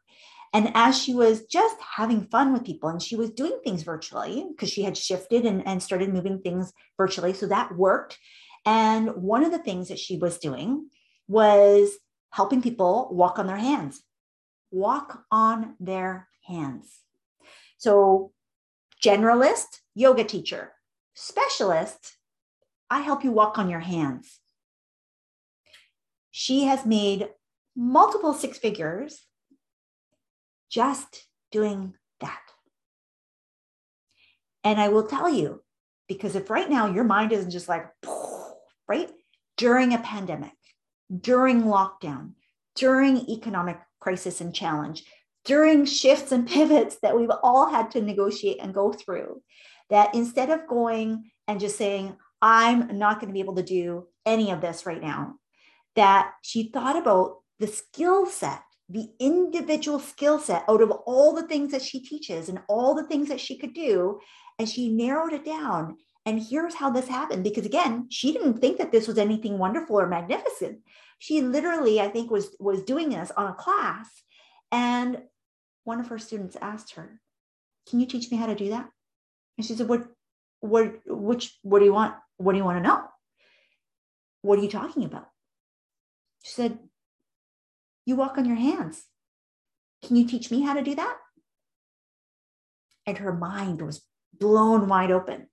And 0.53 0.71
as 0.75 0.99
she 0.99 1.15
was 1.15 1.45
just 1.47 1.77
having 1.97 2.27
fun 2.27 2.53
with 2.53 2.65
people 2.65 2.89
and 2.89 3.03
she 3.03 3.17
was 3.17 3.31
doing 3.31 3.59
things 3.63 3.83
virtually 3.83 4.47
because 4.51 4.71
she 4.71 4.83
had 4.83 4.97
shifted 4.97 5.45
and, 5.45 5.67
and 5.67 5.83
started 5.83 6.13
moving 6.13 6.41
things 6.41 6.73
virtually. 6.97 7.35
So 7.35 7.47
that 7.47 7.77
worked. 7.77 8.19
And 8.65 9.15
one 9.17 9.45
of 9.45 9.53
the 9.53 9.59
things 9.59 9.89
that 9.89 9.99
she 9.99 10.17
was 10.17 10.39
doing 10.39 10.89
was 11.27 11.93
helping 12.31 12.63
people 12.63 13.09
walk 13.13 13.39
on 13.39 13.47
their 13.47 13.59
hands, 13.59 14.03
walk 14.71 15.25
on 15.31 15.75
their 15.79 16.29
hands. 16.47 17.01
So, 17.77 18.33
generalist, 19.05 19.81
yoga 19.95 20.25
teacher, 20.25 20.73
specialist, 21.15 22.17
I 22.91 23.01
help 23.01 23.23
you 23.23 23.31
walk 23.31 23.59
on 23.59 23.69
your 23.69 23.81
hands. 23.81 24.41
She 26.31 26.65
has 26.65 26.85
made 26.85 27.29
multiple 27.77 28.35
six 28.35 28.59
figures 28.59 29.28
just 30.71 31.27
doing 31.51 31.95
that. 32.21 32.41
And 34.65 34.81
I 34.81 34.89
will 34.89 35.07
tell 35.07 35.29
you, 35.29 35.63
because 36.09 36.35
if 36.35 36.51
right 36.51 36.69
now 36.69 36.87
your 36.87 37.05
mind 37.05 37.33
isn't 37.33 37.51
just 37.51 37.69
like, 37.69 37.87
right? 38.89 39.11
During 39.57 39.93
a 39.93 39.99
pandemic, 39.99 40.53
during 41.21 41.63
lockdown, 41.63 42.33
during 42.75 43.29
economic 43.29 43.79
crisis 44.01 44.41
and 44.41 44.55
challenge, 44.55 45.05
during 45.45 45.85
shifts 45.85 46.33
and 46.33 46.47
pivots 46.49 46.99
that 47.03 47.17
we've 47.17 47.31
all 47.43 47.71
had 47.71 47.91
to 47.93 48.01
negotiate 48.01 48.59
and 48.61 48.75
go 48.75 48.93
through, 48.93 49.43
that 49.91 50.15
instead 50.15 50.51
of 50.51 50.67
going 50.69 51.31
and 51.47 51.61
just 51.61 51.79
saying, 51.79 52.17
I'm 52.41 52.99
not 52.99 53.21
going 53.21 53.29
to 53.29 53.33
be 53.33 53.41
able 53.41 53.57
to 53.57 53.63
do 53.63 54.07
any 54.25 54.51
of 54.51 54.61
this 54.61 54.87
right 54.87 55.03
now, 55.03 55.35
that 55.97 56.33
she 56.43 56.71
thought 56.71 56.97
about 56.97 57.39
the 57.59 57.67
skill 57.67 58.27
set 58.27 58.63
the 58.89 59.11
individual 59.19 59.99
skill 59.99 60.39
set 60.39 60.65
out 60.69 60.81
of 60.81 60.91
all 60.91 61.35
the 61.35 61.47
things 61.47 61.73
that 61.73 61.83
she 61.83 62.01
teaches 62.01 62.49
and 62.49 62.61
all 62.69 62.95
the 62.95 63.07
things 63.07 63.29
that 63.29 63.41
she 63.41 63.59
could 63.59 63.75
do. 63.75 64.21
And 64.59 64.69
she 64.69 64.89
narrowed 64.89 65.33
it 65.33 65.45
down. 65.45 65.97
And 66.25 66.43
here's 66.43 66.75
how 66.75 66.91
this 66.91 67.09
happened 67.09 67.45
because 67.45 67.67
again, 67.67 68.07
she 68.11 68.33
didn't 68.33 68.59
think 68.59 68.79
that 68.79 68.93
this 68.93 69.07
was 69.07 69.19
anything 69.19 69.59
wonderful 69.59 69.99
or 69.99 70.07
magnificent. 70.07 70.81
She 71.19 71.41
literally, 71.41 72.01
I 72.01 72.09
think, 72.09 72.31
was 72.31 72.55
was 72.59 72.83
doing 72.83 73.11
this 73.11 73.31
on 73.37 73.51
a 73.51 73.55
class. 73.55 74.09
And 74.71 75.23
one 75.85 76.01
of 76.01 76.09
her 76.09 76.19
students 76.19 76.57
asked 76.61 76.95
her, 76.95 77.21
Can 77.89 78.01
you 78.01 78.07
teach 78.07 78.31
me 78.31 78.37
how 78.37 78.47
to 78.47 78.55
do 78.55 78.71
that? 78.71 78.89
And 79.57 79.67
she 79.67 79.75
said, 79.75 79.89
What 79.89 80.07
what 80.61 81.01
which 81.07 81.59
what 81.63 81.79
do 81.79 81.85
you 81.85 81.95
want? 81.95 82.15
What 82.37 82.53
do 82.53 82.59
you 82.59 82.65
want 82.65 82.79
to 82.79 82.89
know? 82.89 83.05
What 84.43 84.59
are 84.59 84.63
you 84.63 84.71
talking 84.71 85.05
about? 85.05 85.29
She 86.43 86.53
said, 86.53 86.79
You 88.09 88.17
walk 88.17 88.39
on 88.39 88.47
your 88.47 88.57
hands. 88.57 89.05
Can 90.03 90.17
you 90.17 90.27
teach 90.27 90.51
me 90.51 90.63
how 90.63 90.73
to 90.73 90.83
do 90.83 90.95
that? 90.95 91.15
And 93.05 93.19
her 93.19 93.35
mind 93.35 93.83
was 93.83 94.01
blown 94.33 94.89
wide 94.89 95.11
open 95.11 95.49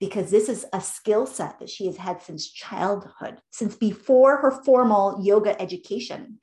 because 0.00 0.28
this 0.28 0.48
is 0.48 0.66
a 0.72 0.80
skill 0.80 1.26
set 1.26 1.60
that 1.60 1.70
she 1.70 1.86
has 1.86 1.98
had 1.98 2.20
since 2.20 2.50
childhood, 2.50 3.38
since 3.52 3.76
before 3.76 4.38
her 4.38 4.50
formal 4.50 5.20
yoga 5.22 5.62
education. 5.62 6.40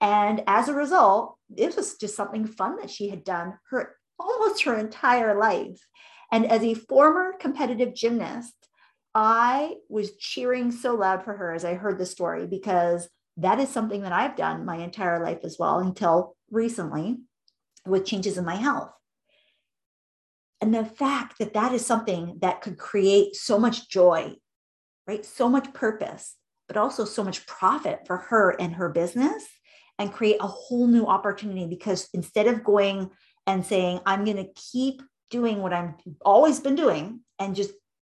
And 0.00 0.42
as 0.46 0.70
a 0.70 0.74
result, 0.74 1.36
this 1.50 1.76
was 1.76 1.98
just 1.98 2.16
something 2.16 2.46
fun 2.46 2.76
that 2.76 2.88
she 2.88 3.10
had 3.10 3.22
done 3.22 3.58
her 3.68 3.96
almost 4.18 4.62
her 4.62 4.78
entire 4.78 5.38
life. 5.38 5.78
And 6.32 6.46
as 6.46 6.62
a 6.62 6.72
former 6.72 7.34
competitive 7.38 7.94
gymnast, 7.94 8.54
I 9.14 9.74
was 9.90 10.16
cheering 10.16 10.72
so 10.72 10.94
loud 10.94 11.22
for 11.22 11.34
her 11.34 11.52
as 11.52 11.66
I 11.66 11.74
heard 11.74 11.98
the 11.98 12.06
story 12.06 12.46
because 12.46 13.10
that 13.38 13.58
is 13.58 13.68
something 13.68 14.02
that 14.02 14.12
I've 14.12 14.36
done 14.36 14.64
my 14.64 14.76
entire 14.76 15.24
life 15.24 15.40
as 15.44 15.56
well 15.58 15.78
until 15.78 16.36
recently 16.50 17.18
with 17.86 18.04
changes 18.04 18.38
in 18.38 18.44
my 18.44 18.56
health. 18.56 18.92
And 20.60 20.72
the 20.72 20.84
fact 20.84 21.38
that 21.38 21.54
that 21.54 21.72
is 21.72 21.84
something 21.84 22.38
that 22.40 22.60
could 22.60 22.78
create 22.78 23.34
so 23.34 23.58
much 23.58 23.88
joy, 23.88 24.34
right? 25.06 25.24
So 25.24 25.48
much 25.48 25.72
purpose, 25.72 26.36
but 26.68 26.76
also 26.76 27.04
so 27.04 27.24
much 27.24 27.46
profit 27.46 28.06
for 28.06 28.18
her 28.18 28.50
and 28.60 28.74
her 28.74 28.88
business 28.88 29.44
and 29.98 30.12
create 30.12 30.36
a 30.40 30.46
whole 30.46 30.86
new 30.86 31.06
opportunity 31.06 31.66
because 31.66 32.08
instead 32.14 32.46
of 32.46 32.62
going 32.62 33.10
and 33.46 33.66
saying, 33.66 34.00
I'm 34.06 34.24
going 34.24 34.36
to 34.36 34.52
keep 34.72 35.02
doing 35.30 35.62
what 35.62 35.72
I've 35.72 35.94
always 36.24 36.60
been 36.60 36.76
doing 36.76 37.20
and 37.38 37.56
just 37.56 37.72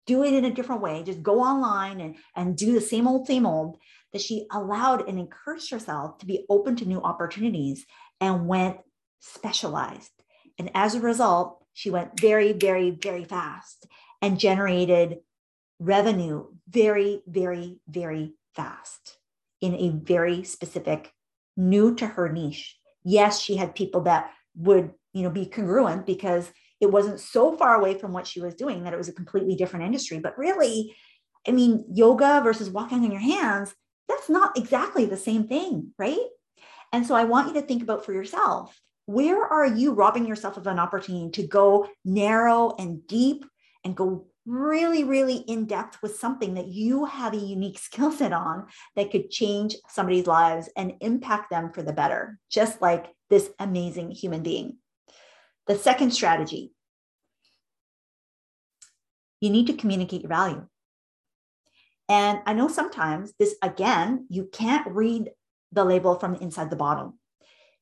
do 0.07 0.23
it 0.23 0.33
in 0.33 0.45
a 0.45 0.53
different 0.53 0.81
way, 0.81 1.03
just 1.03 1.21
go 1.21 1.41
online 1.41 2.01
and, 2.01 2.15
and 2.35 2.57
do 2.57 2.73
the 2.73 2.81
same 2.81 3.07
old, 3.07 3.27
same 3.27 3.45
old, 3.45 3.77
that 4.13 4.21
she 4.21 4.47
allowed 4.51 5.07
and 5.07 5.19
encouraged 5.19 5.69
herself 5.69 6.17
to 6.17 6.25
be 6.25 6.45
open 6.49 6.75
to 6.77 6.85
new 6.85 7.01
opportunities 7.01 7.85
and 8.19 8.47
went 8.47 8.77
specialized. 9.19 10.11
And 10.57 10.71
as 10.73 10.95
a 10.95 11.01
result, 11.01 11.63
she 11.73 11.91
went 11.91 12.19
very, 12.19 12.53
very, 12.53 12.89
very 12.89 13.25
fast 13.25 13.85
and 14.21 14.39
generated 14.39 15.17
revenue 15.79 16.45
very, 16.67 17.21
very, 17.27 17.79
very 17.87 18.33
fast 18.55 19.17
in 19.61 19.75
a 19.75 19.89
very 19.89 20.43
specific, 20.43 21.11
new 21.55 21.93
to 21.95 22.07
her 22.07 22.29
niche. 22.29 22.77
Yes, 23.03 23.39
she 23.39 23.57
had 23.57 23.75
people 23.75 24.01
that 24.01 24.31
would, 24.55 24.91
you 25.13 25.23
know, 25.23 25.29
be 25.29 25.45
congruent 25.45 26.05
because 26.05 26.51
it 26.79 26.91
wasn't 26.91 27.19
so 27.19 27.55
far 27.57 27.75
away 27.75 27.97
from 27.97 28.13
what 28.13 28.27
she 28.27 28.39
was 28.39 28.55
doing 28.55 28.83
that 28.83 28.93
it 28.93 28.97
was 28.97 29.09
a 29.09 29.13
completely 29.13 29.55
different 29.55 29.85
industry. 29.85 30.19
But 30.19 30.37
really, 30.37 30.95
I 31.47 31.51
mean, 31.51 31.85
yoga 31.91 32.41
versus 32.43 32.69
walking 32.69 33.03
on 33.03 33.11
your 33.11 33.21
hands, 33.21 33.73
that's 34.07 34.29
not 34.29 34.57
exactly 34.57 35.05
the 35.05 35.17
same 35.17 35.47
thing, 35.47 35.93
right? 35.97 36.17
And 36.93 37.05
so 37.05 37.15
I 37.15 37.25
want 37.25 37.47
you 37.47 37.53
to 37.55 37.67
think 37.67 37.83
about 37.83 38.05
for 38.05 38.13
yourself 38.13 38.79
where 39.07 39.41
are 39.45 39.65
you 39.65 39.93
robbing 39.93 40.27
yourself 40.27 40.57
of 40.57 40.67
an 40.67 40.79
opportunity 40.79 41.31
to 41.31 41.47
go 41.47 41.87
narrow 42.03 42.75
and 42.77 43.07
deep 43.07 43.45
and 43.85 43.95
go 43.95 44.27
really, 44.45 45.03
really 45.03 45.37
in 45.37 45.65
depth 45.65 46.01
with 46.01 46.17
something 46.17 46.55
that 46.55 46.67
you 46.67 47.05
have 47.05 47.33
a 47.33 47.37
unique 47.37 47.79
skill 47.79 48.11
set 48.11 48.33
on 48.33 48.65
that 48.95 49.11
could 49.11 49.29
change 49.29 49.75
somebody's 49.89 50.27
lives 50.27 50.69
and 50.75 50.93
impact 51.01 51.49
them 51.49 51.71
for 51.71 51.83
the 51.83 51.93
better, 51.93 52.37
just 52.49 52.81
like 52.81 53.07
this 53.29 53.49
amazing 53.59 54.11
human 54.11 54.43
being. 54.43 54.77
The 55.67 55.77
second 55.77 56.11
strategy 56.11 56.71
you 59.41 59.49
need 59.49 59.67
to 59.67 59.73
communicate 59.73 60.21
your 60.21 60.29
value. 60.29 60.65
And 62.09 62.39
I 62.45 62.53
know 62.53 62.67
sometimes 62.67 63.33
this, 63.37 63.55
again, 63.61 64.25
you 64.29 64.49
can't 64.51 64.87
read 64.87 65.29
the 65.71 65.83
label 65.83 66.15
from 66.15 66.35
inside 66.35 66.69
the 66.69 66.75
bottle. 66.75 67.15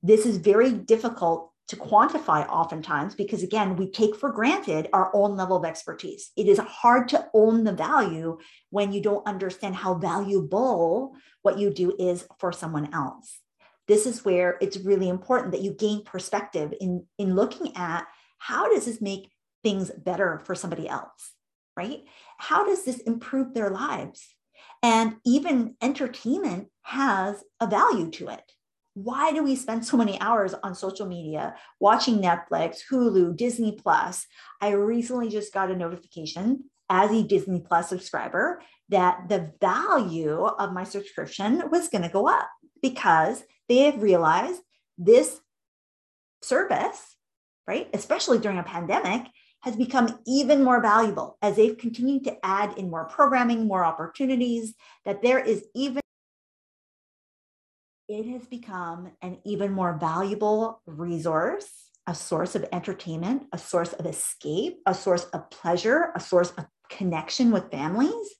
This 0.01 0.25
is 0.25 0.37
very 0.37 0.71
difficult 0.71 1.51
to 1.67 1.75
quantify 1.75 2.47
oftentimes 2.47 3.15
because, 3.15 3.41
again, 3.41 3.75
we 3.75 3.89
take 3.89 4.15
for 4.15 4.31
granted 4.31 4.87
our 4.93 5.09
own 5.15 5.35
level 5.35 5.57
of 5.57 5.65
expertise. 5.65 6.31
It 6.35 6.47
is 6.47 6.59
hard 6.59 7.07
to 7.09 7.27
own 7.33 7.63
the 7.63 7.73
value 7.73 8.37
when 8.69 8.91
you 8.91 9.01
don't 9.01 9.27
understand 9.27 9.75
how 9.75 9.95
valuable 9.95 11.15
what 11.41 11.57
you 11.57 11.71
do 11.71 11.95
is 11.97 12.27
for 12.39 12.51
someone 12.51 12.93
else. 12.93 13.39
This 13.87 14.05
is 14.05 14.25
where 14.25 14.57
it's 14.61 14.77
really 14.77 15.09
important 15.09 15.51
that 15.51 15.61
you 15.61 15.71
gain 15.71 16.03
perspective 16.03 16.73
in, 16.79 17.05
in 17.17 17.35
looking 17.35 17.75
at 17.75 18.07
how 18.37 18.71
does 18.73 18.85
this 18.85 19.01
make 19.01 19.31
things 19.63 19.91
better 19.91 20.41
for 20.45 20.55
somebody 20.55 20.87
else, 20.87 21.33
right? 21.77 22.03
How 22.37 22.65
does 22.65 22.83
this 22.83 22.99
improve 22.99 23.53
their 23.53 23.69
lives? 23.69 24.35
And 24.83 25.15
even 25.25 25.75
entertainment 25.81 26.67
has 26.83 27.43
a 27.59 27.67
value 27.67 28.11
to 28.11 28.29
it. 28.29 28.51
Why 28.93 29.33
do 29.33 29.43
we 29.43 29.55
spend 29.55 29.85
so 29.85 29.97
many 29.97 30.19
hours 30.21 30.53
on 30.53 30.73
social 30.73 31.05
media 31.05 31.55
watching 31.79 32.21
Netflix, 32.21 32.77
Hulu, 32.89 33.35
Disney 33.35 33.73
Plus? 33.73 34.25
I 34.61 34.71
recently 34.71 35.29
just 35.29 35.53
got 35.53 35.69
a 35.69 35.75
notification 35.75 36.65
as 36.89 37.11
a 37.11 37.23
Disney 37.23 37.59
Plus 37.59 37.89
subscriber 37.89 38.61
that 38.89 39.27
the 39.27 39.51
value 39.59 40.45
of 40.45 40.71
my 40.71 40.83
subscription 40.83 41.69
was 41.71 41.89
going 41.89 42.03
to 42.03 42.09
go 42.09 42.29
up 42.29 42.47
because 42.81 43.43
they 43.69 43.79
have 43.79 44.01
realized 44.01 44.61
this 44.97 45.39
service, 46.41 47.15
right, 47.67 47.89
especially 47.93 48.39
during 48.39 48.57
a 48.57 48.63
pandemic, 48.63 49.27
has 49.61 49.75
become 49.75 50.19
even 50.27 50.63
more 50.63 50.81
valuable 50.81 51.37
as 51.41 51.55
they've 51.55 51.77
continued 51.77 52.23
to 52.23 52.37
add 52.45 52.77
in 52.77 52.89
more 52.89 53.05
programming, 53.05 53.67
more 53.67 53.83
opportunities, 53.83 54.75
that 55.05 55.23
there 55.23 55.39
is 55.39 55.65
even 55.73 56.01
it 58.07 58.27
has 58.27 58.45
become 58.45 59.11
an 59.23 59.39
even 59.43 59.71
more 59.71 59.97
valuable 59.99 60.81
resource, 60.85 61.65
a 62.05 62.13
source 62.13 62.53
of 62.53 62.63
entertainment, 62.71 63.47
a 63.51 63.57
source 63.57 63.93
of 63.93 64.05
escape, 64.05 64.77
a 64.85 64.93
source 64.93 65.23
of 65.33 65.49
pleasure, 65.49 66.11
a 66.15 66.19
source 66.19 66.51
of 66.51 66.67
connection 66.89 67.49
with 67.49 67.71
families. 67.71 68.35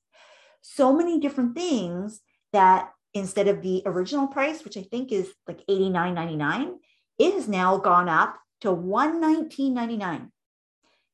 So 0.62 0.94
many 0.94 1.20
different 1.20 1.56
things 1.56 2.22
that 2.54 2.92
instead 3.16 3.48
of 3.48 3.62
the 3.62 3.82
original 3.86 4.28
price, 4.28 4.64
which 4.64 4.78
I 4.78 4.84
think 4.84 5.12
is 5.12 5.34
like 5.48 5.66
$89.99, 5.68 6.76
it 7.18 7.34
has 7.34 7.48
now 7.48 7.78
gone 7.78 8.10
up 8.10 8.38
to 8.62 8.68
$119.99. 8.68 10.30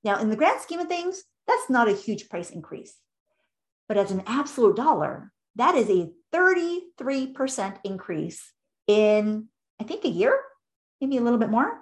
Now, 0.03 0.19
in 0.19 0.29
the 0.29 0.35
grand 0.35 0.59
scheme 0.61 0.79
of 0.79 0.87
things, 0.87 1.23
that's 1.47 1.69
not 1.69 1.87
a 1.87 1.93
huge 1.93 2.27
price 2.27 2.49
increase. 2.49 2.95
But 3.87 3.97
as 3.97 4.09
an 4.09 4.23
absolute 4.25 4.75
dollar, 4.75 5.31
that 5.55 5.75
is 5.75 5.89
a 5.89 6.09
33% 6.33 7.77
increase 7.83 8.51
in, 8.87 9.47
I 9.79 9.83
think, 9.83 10.03
a 10.03 10.09
year, 10.09 10.39
maybe 10.99 11.17
a 11.17 11.21
little 11.21 11.39
bit 11.39 11.51
more. 11.51 11.81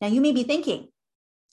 Now, 0.00 0.06
you 0.06 0.20
may 0.22 0.32
be 0.32 0.44
thinking, 0.44 0.88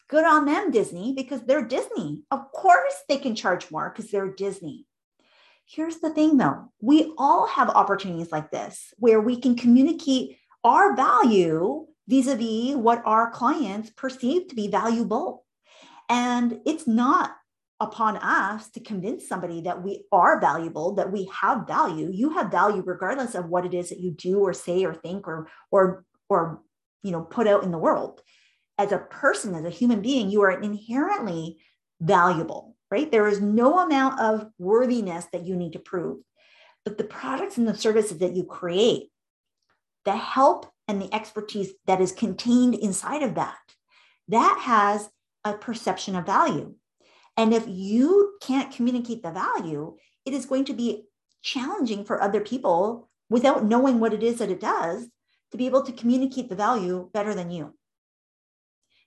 good 0.07 0.25
on 0.25 0.45
them, 0.45 0.71
Disney, 0.71 1.13
because 1.13 1.41
they're 1.41 1.65
Disney. 1.65 2.23
Of 2.31 2.51
course, 2.51 2.95
they 3.07 3.17
can 3.17 3.35
charge 3.35 3.71
more 3.71 3.89
because 3.89 4.11
they're 4.11 4.33
Disney. 4.33 4.85
Here's 5.67 5.97
the 5.97 6.11
thing 6.11 6.37
though 6.37 6.71
we 6.79 7.11
all 7.17 7.47
have 7.47 7.69
opportunities 7.69 8.31
like 8.31 8.51
this 8.51 8.93
where 8.97 9.19
we 9.19 9.39
can 9.41 9.55
communicate 9.55 10.37
our 10.63 10.95
value 10.95 11.87
vis 12.07 12.27
a 12.27 12.35
vis 12.35 12.75
what 12.75 13.01
our 13.05 13.31
clients 13.31 13.89
perceive 13.89 14.47
to 14.49 14.55
be 14.55 14.67
valuable. 14.67 15.43
And 16.07 16.59
it's 16.67 16.85
not 16.85 17.31
upon 17.79 18.17
us 18.17 18.69
to 18.69 18.79
convince 18.79 19.27
somebody 19.27 19.61
that 19.61 19.83
we 19.83 20.05
are 20.11 20.39
valuable 20.39 20.95
that 20.95 21.11
we 21.11 21.29
have 21.41 21.67
value 21.67 22.09
you 22.09 22.29
have 22.29 22.49
value 22.49 22.81
regardless 22.85 23.35
of 23.35 23.49
what 23.49 23.65
it 23.65 23.73
is 23.73 23.89
that 23.89 23.99
you 23.99 24.11
do 24.11 24.39
or 24.39 24.53
say 24.53 24.85
or 24.85 24.93
think 24.93 25.27
or 25.27 25.49
or 25.71 26.05
or 26.29 26.61
you 27.03 27.11
know 27.11 27.21
put 27.21 27.47
out 27.47 27.63
in 27.63 27.71
the 27.71 27.77
world 27.77 28.21
as 28.77 28.91
a 28.91 28.97
person 28.97 29.55
as 29.55 29.65
a 29.65 29.69
human 29.69 30.01
being 30.01 30.29
you 30.29 30.41
are 30.41 30.61
inherently 30.61 31.57
valuable 31.99 32.75
right? 32.91 33.11
There 33.11 33.27
is 33.27 33.41
no 33.41 33.79
amount 33.79 34.19
of 34.19 34.49
worthiness 34.57 35.25
that 35.33 35.45
you 35.45 35.55
need 35.55 35.73
to 35.73 35.79
prove. 35.79 36.19
But 36.83 36.97
the 36.97 37.03
products 37.03 37.57
and 37.57 37.67
the 37.67 37.75
services 37.75 38.19
that 38.19 38.35
you 38.35 38.43
create 38.43 39.09
the 40.05 40.15
help 40.15 40.71
and 40.87 41.01
the 41.01 41.13
expertise 41.13 41.71
that 41.87 41.99
is 41.99 42.11
contained 42.11 42.75
inside 42.75 43.23
of 43.23 43.35
that 43.35 43.57
that 44.27 44.59
has 44.61 45.09
a 45.43 45.53
perception 45.53 46.15
of 46.15 46.25
value. 46.25 46.75
And 47.37 47.53
if 47.53 47.65
you 47.67 48.37
can't 48.41 48.73
communicate 48.73 49.23
the 49.23 49.31
value, 49.31 49.97
it 50.25 50.33
is 50.33 50.45
going 50.45 50.65
to 50.65 50.73
be 50.73 51.05
challenging 51.41 52.05
for 52.05 52.21
other 52.21 52.39
people 52.39 53.09
without 53.29 53.65
knowing 53.65 53.99
what 53.99 54.13
it 54.13 54.23
is 54.23 54.37
that 54.37 54.51
it 54.51 54.59
does 54.59 55.07
to 55.51 55.57
be 55.57 55.65
able 55.65 55.81
to 55.83 55.91
communicate 55.91 56.49
the 56.49 56.55
value 56.55 57.09
better 57.13 57.33
than 57.33 57.51
you. 57.51 57.73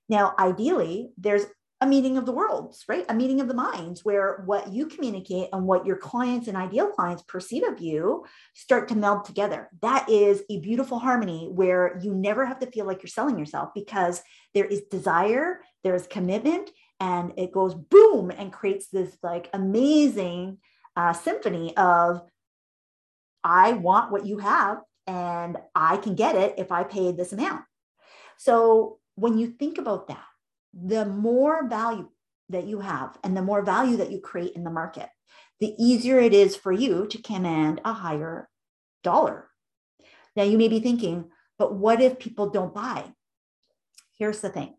Now, 0.09 0.35
ideally, 0.39 1.11
there's 1.19 1.47
a 1.81 1.87
meeting 1.87 2.17
of 2.17 2.27
the 2.27 2.33
worlds, 2.33 2.85
right? 2.89 3.05
A 3.09 3.15
meeting 3.15 3.41
of 3.41 3.47
the 3.47 3.55
minds 3.55 4.05
where 4.05 4.43
what 4.47 4.73
you 4.73 4.87
communicate 4.87 5.49
and 5.53 5.65
what 5.65 5.87
your 5.87 5.97
clients 5.97 6.49
and 6.49 6.57
ideal 6.57 6.89
clients 6.89 7.23
perceive 7.23 7.63
of 7.63 7.79
you 7.79 8.25
start 8.55 8.89
to 8.89 8.97
meld 8.97 9.25
together. 9.25 9.69
That 9.81 10.09
is 10.09 10.43
a 10.51 10.59
beautiful 10.59 10.99
harmony 10.99 11.49
where 11.53 12.01
you 12.03 12.15
never 12.15 12.45
have 12.45 12.59
to 12.61 12.71
feel 12.71 12.85
like 12.85 13.03
you're 13.03 13.09
selling 13.09 13.39
yourself 13.39 13.71
because 13.75 14.23
there 14.55 14.65
is 14.65 14.83
desire, 14.91 15.61
there 15.85 15.95
is 15.95 16.09
commitment, 16.09 16.71
and 16.99 17.33
it 17.37 17.53
goes 17.53 17.75
boom 17.75 18.33
and 18.33 18.53
creates 18.53 18.89
this 18.89 19.17
like 19.23 19.49
amazing 19.53 20.59
uh, 20.97 21.13
symphony 21.13 21.77
of 21.77 22.23
I 23.45 23.75
want 23.75 24.11
what 24.11 24.27
you 24.27 24.39
have 24.39 24.79
and 25.07 25.57
I 25.77 25.97
can 25.99 26.17
get 26.17 26.35
it 26.35 26.57
if 26.59 26.73
I 26.73 26.83
pay 26.83 27.13
this 27.13 27.33
amount. 27.33 27.63
So 28.37 28.98
when 29.19 29.39
you 29.39 29.49
think 29.49 29.79
about 29.79 30.09
that, 30.09 30.25
the 30.73 31.05
more 31.05 31.69
value 31.69 32.09
that 32.51 32.67
you 32.67 32.81
have 32.81 33.19
and 33.25 33.37
the 33.37 33.43
more 33.43 33.63
value 33.63 33.97
that 33.97 34.13
you 34.13 34.21
create 34.21 34.55
in 34.55 34.65
the 34.65 34.71
market, 34.71 35.09
the 35.61 35.75
easier 35.79 36.19
it 36.19 36.33
is 36.33 36.55
for 36.57 36.73
you 36.73 37.07
to 37.09 37.21
command 37.21 37.81
a 37.85 37.93
higher 37.93 38.49
dollar. 39.03 39.49
Now, 40.37 40.45
you 40.45 40.57
may 40.57 40.69
be 40.69 40.81
thinking, 40.81 41.31
but 41.59 41.75
what 41.75 42.01
if 42.01 42.21
people 42.21 42.51
don't 42.51 42.75
buy? 42.75 43.05
Here's 44.19 44.41
the 44.41 44.51
thing 44.51 44.75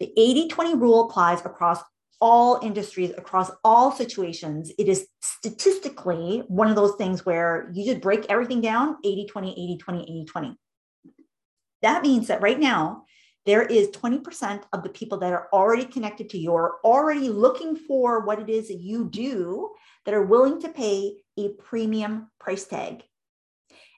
the 0.00 0.12
80 0.16 0.48
20 0.48 0.74
rule 0.74 1.08
applies 1.08 1.40
across 1.44 1.80
all 2.20 2.58
industries, 2.62 3.12
across 3.16 3.50
all 3.62 3.92
situations. 3.92 4.72
It 4.78 4.88
is 4.88 5.06
statistically 5.20 6.42
one 6.48 6.68
of 6.68 6.76
those 6.76 6.96
things 6.96 7.24
where 7.24 7.70
you 7.72 7.84
just 7.84 8.00
break 8.00 8.26
everything 8.28 8.60
down 8.60 8.96
80 9.04 9.26
20, 9.26 9.52
80 9.52 9.78
20, 9.78 10.02
80 10.02 10.24
20. 10.24 10.56
That 11.82 12.02
means 12.02 12.28
that 12.28 12.40
right 12.40 12.58
now, 12.58 13.04
there 13.46 13.62
is 13.62 13.88
20% 13.88 14.62
of 14.72 14.82
the 14.82 14.88
people 14.88 15.18
that 15.18 15.32
are 15.32 15.48
already 15.52 15.84
connected 15.84 16.30
to 16.30 16.38
you 16.38 16.50
or 16.50 16.78
already 16.82 17.28
looking 17.28 17.76
for 17.76 18.24
what 18.24 18.40
it 18.40 18.48
is 18.48 18.68
that 18.68 18.80
you 18.80 19.08
do 19.08 19.70
that 20.04 20.14
are 20.14 20.22
willing 20.22 20.60
to 20.62 20.68
pay 20.68 21.16
a 21.38 21.48
premium 21.50 22.30
price 22.40 22.64
tag. 22.64 23.02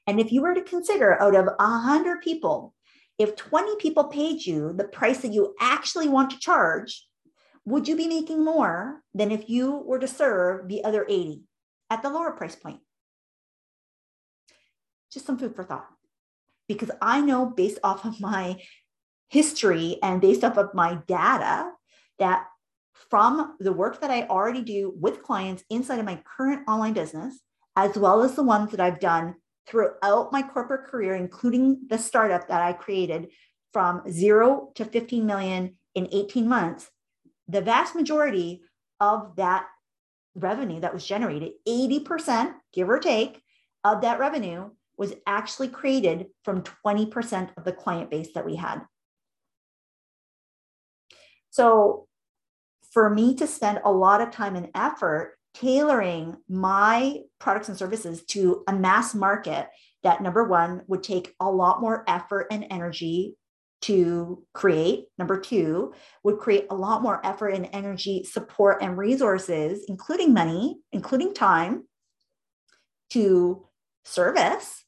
And 0.07 0.21
if 0.21 0.33
you 0.33 0.43
were 0.43 0.55
to 0.55 0.62
consider 0.62 1.21
out 1.21 1.35
of 1.35 1.47
100 1.47 2.23
people, 2.23 2.75
if 3.19 3.37
20 3.37 3.76
people 3.76 4.05
paid 4.05 4.45
you 4.45 4.73
the 4.73 4.85
price 4.85 5.21
that 5.21 5.33
you 5.33 5.55
actually 5.61 6.09
want 6.09 6.31
to 6.31 6.38
charge, 6.38 7.07
would 7.65 7.88
you 7.88 7.97
be 7.97 8.07
making 8.07 8.45
more 8.45 9.03
than 9.15 9.31
if 9.31 9.49
you 9.49 9.76
were 9.79 9.99
to 9.99 10.09
serve 10.09 10.69
the 10.69 10.85
other 10.85 11.05
80 11.09 11.43
at 11.91 12.03
the 12.03 12.11
lower 12.11 12.33
price 12.33 12.55
point? 12.55 12.81
Just 15.12 15.26
some 15.26 15.38
food 15.38 15.57
for 15.57 15.65
thought. 15.65 15.88
Because 16.69 16.91
I 17.00 17.21
know 17.21 17.47
based 17.47 17.79
off 17.83 18.05
of 18.05 18.21
my 18.21 18.61
history 19.28 19.99
and 20.02 20.21
based 20.21 20.45
off 20.45 20.56
of 20.56 20.75
my 20.75 20.99
data 21.06 21.71
that 22.18 22.47
from 23.11 23.56
the 23.61 23.73
work 23.73 24.00
that 24.00 24.11
I 24.11 24.26
already 24.26 24.62
do 24.62 24.95
with 24.99 25.23
clients 25.23 25.64
inside 25.71 25.99
of 25.99 26.04
my 26.04 26.23
current 26.37 26.62
online 26.68 26.92
business, 26.92 27.40
as 27.76 27.97
well 27.97 28.23
as 28.23 28.35
the 28.35 28.42
ones 28.42 28.71
that 28.71 28.80
I've 28.80 29.00
done 29.00 29.35
throughout 29.66 30.33
my 30.33 30.42
corporate 30.42 30.87
career, 30.88 31.14
including 31.14 31.80
the 31.88 31.99
startup 31.99 32.49
that 32.49 32.62
I 32.62 32.73
created 32.73 33.28
from 33.73 34.02
zero 34.11 34.71
to 34.76 34.85
15 34.85 35.26
million 35.26 35.76
in 35.95 36.09
18 36.12 36.49
months, 36.49 36.90
the 37.49 37.61
vast 37.61 37.95
majority 37.95 38.62
of 39.00 39.37
that 39.37 39.66
revenue 40.35 40.80
that 40.80 40.95
was 40.95 41.06
generated, 41.06 41.52
80%, 41.68 42.54
give 42.73 42.88
or 42.88 42.99
take, 42.99 43.42
of 43.85 44.02
that 44.02 44.18
revenue 44.18 44.71
was 44.97 45.14
actually 45.26 45.68
created 45.68 46.26
from 46.45 46.62
20% 46.62 47.50
of 47.56 47.64
the 47.64 47.73
client 47.73 48.11
base 48.11 48.28
that 48.35 48.47
we 48.47 48.56
had. 48.56 48.82
So 51.56 52.06
for 52.92 53.08
me 53.08 53.34
to 53.36 53.47
spend 53.47 53.80
a 53.82 53.90
lot 53.90 54.21
of 54.21 54.30
time 54.30 54.56
and 54.56 54.69
effort 54.75 55.38
tailoring 55.54 56.36
my 56.50 57.21
products 57.38 57.71
and 57.71 57.78
services 57.78 58.23
to 58.26 58.62
a 58.69 58.75
mass 58.75 59.14
market 59.14 59.66
that 60.02 60.21
number 60.21 60.45
one 60.45 60.82
would 60.86 61.02
take 61.02 61.34
a 61.40 61.50
lot 61.50 61.80
more 61.80 62.04
effort 62.06 62.49
and 62.50 62.66
energy 62.71 63.36
to 63.80 64.45
create. 64.52 65.06
Number 65.16 65.40
two, 65.40 65.95
would 66.25 66.38
create 66.38 66.66
a 66.69 66.75
lot 66.75 67.00
more 67.00 67.25
effort 67.25 67.54
and 67.54 67.71
energy, 67.73 68.23
support, 68.25 68.82
and 68.82 68.99
resources, 68.99 69.86
including 69.88 70.34
money, 70.34 70.76
including 70.92 71.32
time 71.32 71.84
to 73.12 73.66
service. 74.04 74.84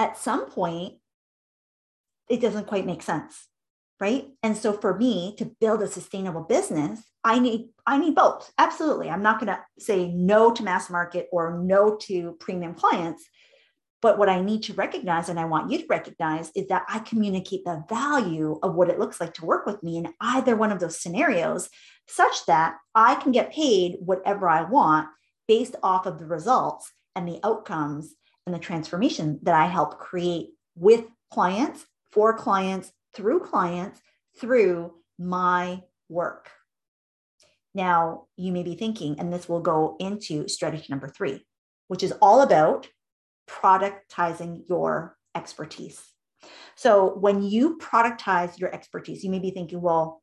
At 0.00 0.18
some 0.18 0.50
point, 0.50 0.94
it 2.28 2.40
doesn't 2.40 2.66
quite 2.66 2.86
make 2.86 3.02
sense 3.02 3.48
right? 3.98 4.26
And 4.42 4.56
so 4.56 4.74
for 4.74 4.96
me 4.96 5.34
to 5.38 5.50
build 5.58 5.82
a 5.82 5.88
sustainable 5.88 6.42
business 6.42 7.02
i 7.24 7.38
need 7.38 7.68
i 7.86 7.98
need 7.98 8.14
both 8.14 8.50
absolutely. 8.56 9.10
I'm 9.10 9.22
not 9.22 9.40
going 9.40 9.52
to 9.52 9.60
say 9.78 10.08
no 10.08 10.52
to 10.52 10.62
mass 10.62 10.88
market 10.88 11.28
or 11.32 11.58
no 11.58 11.96
to 12.02 12.36
premium 12.38 12.74
clients 12.74 13.24
but 14.02 14.18
what 14.18 14.28
i 14.28 14.40
need 14.40 14.62
to 14.64 14.74
recognize 14.74 15.28
and 15.28 15.40
i 15.40 15.44
want 15.44 15.70
you 15.70 15.78
to 15.78 15.86
recognize 15.88 16.50
is 16.54 16.68
that 16.68 16.84
i 16.88 16.98
communicate 17.00 17.64
the 17.64 17.82
value 17.88 18.58
of 18.62 18.74
what 18.74 18.90
it 18.90 18.98
looks 18.98 19.20
like 19.20 19.34
to 19.34 19.44
work 19.44 19.66
with 19.66 19.82
me 19.82 19.96
in 19.96 20.12
either 20.20 20.54
one 20.54 20.70
of 20.70 20.78
those 20.78 21.00
scenarios 21.00 21.68
such 22.06 22.46
that 22.46 22.76
i 22.94 23.14
can 23.16 23.32
get 23.32 23.52
paid 23.52 23.96
whatever 24.00 24.48
i 24.48 24.62
want 24.62 25.08
based 25.48 25.76
off 25.82 26.06
of 26.06 26.18
the 26.18 26.26
results 26.26 26.92
and 27.16 27.26
the 27.26 27.40
outcomes 27.42 28.14
and 28.46 28.54
the 28.54 28.60
transformation 28.60 29.40
that 29.42 29.54
i 29.54 29.66
help 29.66 29.98
create 29.98 30.50
with 30.76 31.06
clients 31.32 31.86
for 32.16 32.32
clients, 32.32 32.90
through 33.14 33.40
clients, 33.40 34.00
through 34.40 34.94
my 35.18 35.82
work. 36.08 36.50
Now, 37.74 38.24
you 38.38 38.52
may 38.52 38.62
be 38.62 38.74
thinking, 38.74 39.20
and 39.20 39.30
this 39.30 39.50
will 39.50 39.60
go 39.60 39.96
into 40.00 40.48
strategy 40.48 40.86
number 40.88 41.08
three, 41.08 41.44
which 41.88 42.02
is 42.02 42.12
all 42.22 42.40
about 42.40 42.88
productizing 43.46 44.66
your 44.66 45.18
expertise. 45.34 46.02
So, 46.74 47.14
when 47.18 47.42
you 47.42 47.76
productize 47.76 48.58
your 48.58 48.74
expertise, 48.74 49.22
you 49.22 49.30
may 49.30 49.38
be 49.38 49.50
thinking, 49.50 49.82
well, 49.82 50.22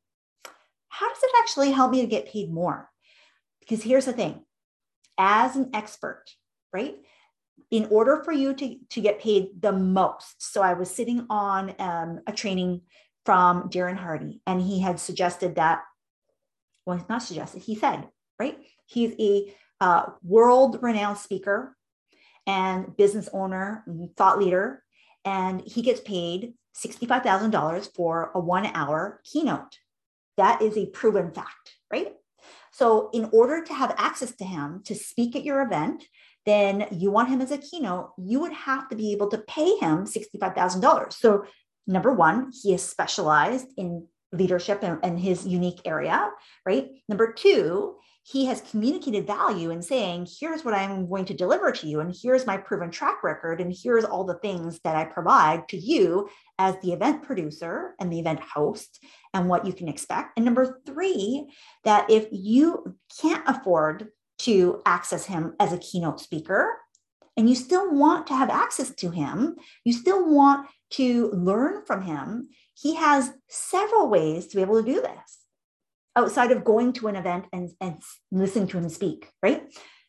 how 0.88 1.08
does 1.08 1.22
it 1.22 1.30
actually 1.38 1.70
help 1.70 1.92
me 1.92 2.00
to 2.00 2.08
get 2.08 2.26
paid 2.26 2.52
more? 2.52 2.90
Because 3.60 3.84
here's 3.84 4.06
the 4.06 4.12
thing 4.12 4.44
as 5.16 5.54
an 5.54 5.70
expert, 5.74 6.24
right? 6.72 6.96
In 7.74 7.88
order 7.90 8.22
for 8.22 8.30
you 8.30 8.54
to, 8.54 8.76
to 8.88 9.00
get 9.00 9.20
paid 9.20 9.48
the 9.60 9.72
most. 9.72 10.36
So 10.38 10.62
I 10.62 10.74
was 10.74 10.88
sitting 10.88 11.26
on 11.28 11.74
um, 11.80 12.20
a 12.24 12.32
training 12.32 12.82
from 13.26 13.68
Darren 13.68 13.96
Hardy, 13.96 14.40
and 14.46 14.62
he 14.62 14.78
had 14.78 15.00
suggested 15.00 15.56
that, 15.56 15.82
well, 16.86 17.04
not 17.08 17.24
suggested, 17.24 17.62
he 17.62 17.74
said, 17.74 18.06
right? 18.38 18.56
He's 18.86 19.14
a 19.18 19.52
uh, 19.80 20.04
world 20.22 20.78
renowned 20.82 21.18
speaker 21.18 21.76
and 22.46 22.96
business 22.96 23.28
owner, 23.32 23.84
thought 24.16 24.38
leader, 24.38 24.84
and 25.24 25.60
he 25.66 25.82
gets 25.82 26.00
paid 26.00 26.54
$65,000 26.76 27.92
for 27.92 28.30
a 28.36 28.38
one 28.38 28.66
hour 28.66 29.20
keynote. 29.24 29.78
That 30.36 30.62
is 30.62 30.78
a 30.78 30.86
proven 30.86 31.32
fact, 31.32 31.74
right? 31.90 32.12
So, 32.70 33.10
in 33.12 33.30
order 33.32 33.64
to 33.64 33.74
have 33.74 33.94
access 33.98 34.34
to 34.36 34.44
him 34.44 34.82
to 34.84 34.94
speak 34.94 35.34
at 35.34 35.44
your 35.44 35.62
event, 35.62 36.04
then 36.46 36.86
you 36.90 37.10
want 37.10 37.28
him 37.28 37.40
as 37.40 37.50
a 37.50 37.58
keynote, 37.58 38.10
you 38.18 38.40
would 38.40 38.52
have 38.52 38.88
to 38.88 38.96
be 38.96 39.12
able 39.12 39.28
to 39.30 39.38
pay 39.38 39.76
him 39.76 40.04
$65,000. 40.04 41.12
So, 41.12 41.44
number 41.86 42.12
one, 42.12 42.50
he 42.62 42.74
is 42.74 42.82
specialized 42.82 43.68
in 43.76 44.06
leadership 44.32 44.82
and, 44.82 44.98
and 45.02 45.18
his 45.18 45.46
unique 45.46 45.80
area, 45.84 46.30
right? 46.66 46.88
Number 47.08 47.32
two, 47.32 47.96
he 48.26 48.46
has 48.46 48.62
communicated 48.62 49.26
value 49.26 49.70
in 49.70 49.82
saying, 49.82 50.26
here's 50.40 50.64
what 50.64 50.72
I'm 50.72 51.06
going 51.08 51.26
to 51.26 51.34
deliver 51.34 51.70
to 51.72 51.86
you, 51.86 52.00
and 52.00 52.14
here's 52.22 52.46
my 52.46 52.56
proven 52.56 52.90
track 52.90 53.22
record, 53.22 53.60
and 53.60 53.74
here's 53.82 54.04
all 54.04 54.24
the 54.24 54.38
things 54.38 54.80
that 54.82 54.96
I 54.96 55.04
provide 55.04 55.68
to 55.68 55.76
you 55.76 56.28
as 56.58 56.74
the 56.80 56.92
event 56.92 57.22
producer 57.22 57.94
and 58.00 58.10
the 58.10 58.18
event 58.18 58.40
host, 58.40 58.98
and 59.34 59.48
what 59.48 59.66
you 59.66 59.74
can 59.74 59.88
expect. 59.88 60.32
And 60.36 60.44
number 60.44 60.80
three, 60.86 61.50
that 61.84 62.10
if 62.10 62.26
you 62.32 62.96
can't 63.20 63.46
afford 63.46 64.08
to 64.44 64.82
access 64.86 65.26
him 65.26 65.54
as 65.60 65.72
a 65.72 65.78
keynote 65.78 66.20
speaker, 66.20 66.78
and 67.36 67.48
you 67.48 67.54
still 67.54 67.92
want 67.92 68.26
to 68.28 68.34
have 68.34 68.50
access 68.50 68.90
to 68.90 69.10
him, 69.10 69.56
you 69.84 69.92
still 69.92 70.28
want 70.28 70.68
to 70.90 71.30
learn 71.32 71.84
from 71.84 72.02
him, 72.02 72.48
he 72.74 72.94
has 72.94 73.32
several 73.48 74.08
ways 74.08 74.46
to 74.46 74.56
be 74.56 74.62
able 74.62 74.82
to 74.82 74.92
do 74.92 75.00
this 75.00 75.38
outside 76.16 76.52
of 76.52 76.64
going 76.64 76.92
to 76.92 77.08
an 77.08 77.16
event 77.16 77.46
and, 77.52 77.70
and 77.80 78.02
listening 78.30 78.68
to 78.68 78.78
him 78.78 78.88
speak, 78.88 79.30
right? 79.42 79.64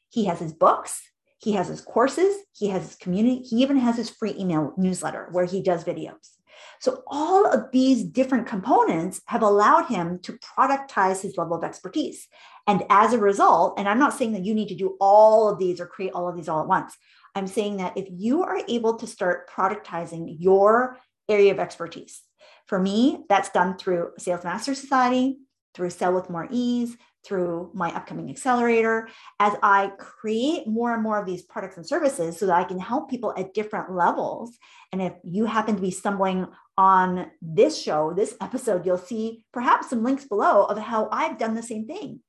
He 0.09 0.25
has 0.25 0.39
his 0.39 0.53
books, 0.53 1.01
he 1.39 1.53
has 1.53 1.67
his 1.67 1.81
courses, 1.81 2.35
he 2.53 2.69
has 2.69 2.83
his 2.83 2.95
community, 2.95 3.41
he 3.43 3.57
even 3.57 3.77
has 3.77 3.97
his 3.97 4.09
free 4.09 4.35
email 4.37 4.73
newsletter 4.77 5.29
where 5.31 5.45
he 5.45 5.61
does 5.61 5.83
videos. 5.83 6.35
So, 6.79 7.03
all 7.07 7.47
of 7.47 7.71
these 7.71 8.03
different 8.03 8.47
components 8.47 9.21
have 9.27 9.41
allowed 9.41 9.85
him 9.85 10.19
to 10.23 10.37
productize 10.37 11.21
his 11.21 11.37
level 11.37 11.57
of 11.57 11.63
expertise. 11.63 12.27
And 12.67 12.83
as 12.89 13.13
a 13.13 13.19
result, 13.19 13.77
and 13.77 13.87
I'm 13.87 13.99
not 13.99 14.13
saying 14.13 14.33
that 14.33 14.45
you 14.45 14.55
need 14.55 14.69
to 14.69 14.75
do 14.75 14.97
all 14.99 15.49
of 15.49 15.59
these 15.59 15.79
or 15.79 15.85
create 15.85 16.13
all 16.13 16.27
of 16.27 16.35
these 16.35 16.49
all 16.49 16.61
at 16.61 16.67
once. 16.67 16.95
I'm 17.35 17.47
saying 17.47 17.77
that 17.77 17.97
if 17.97 18.07
you 18.09 18.43
are 18.43 18.61
able 18.67 18.97
to 18.97 19.07
start 19.07 19.49
productizing 19.49 20.37
your 20.39 20.97
area 21.29 21.51
of 21.51 21.59
expertise, 21.59 22.21
for 22.67 22.79
me, 22.79 23.23
that's 23.29 23.49
done 23.49 23.77
through 23.77 24.11
Sales 24.17 24.43
Master 24.43 24.73
Society, 24.73 25.37
through 25.75 25.91
Sell 25.91 26.13
with 26.13 26.29
More 26.29 26.47
Ease, 26.49 26.97
through 27.25 27.71
my 27.73 27.93
upcoming 27.95 28.29
accelerator, 28.29 29.09
as 29.39 29.53
I 29.61 29.91
create 29.97 30.67
more 30.67 30.93
and 30.93 31.03
more 31.03 31.19
of 31.19 31.25
these 31.25 31.41
products 31.41 31.77
and 31.77 31.85
services 31.85 32.37
so 32.37 32.45
that 32.45 32.55
I 32.55 32.63
can 32.63 32.79
help 32.79 33.09
people 33.09 33.33
at 33.35 33.53
different 33.53 33.91
levels. 33.91 34.57
And 34.91 35.01
if 35.01 35.13
you 35.23 35.45
happen 35.45 35.75
to 35.75 35.81
be 35.81 35.91
stumbling 35.91 36.47
on 36.77 37.31
this 37.41 37.81
show, 37.81 38.13
this 38.13 38.35
episode, 38.41 38.85
you'll 38.85 38.97
see 38.97 39.43
perhaps 39.51 39.89
some 39.89 40.03
links 40.03 40.25
below 40.25 40.65
of 40.65 40.77
how 40.77 41.09
I've 41.11 41.39
done 41.39 41.55
the 41.55 41.63
same 41.63 41.87
thing. 41.87 42.19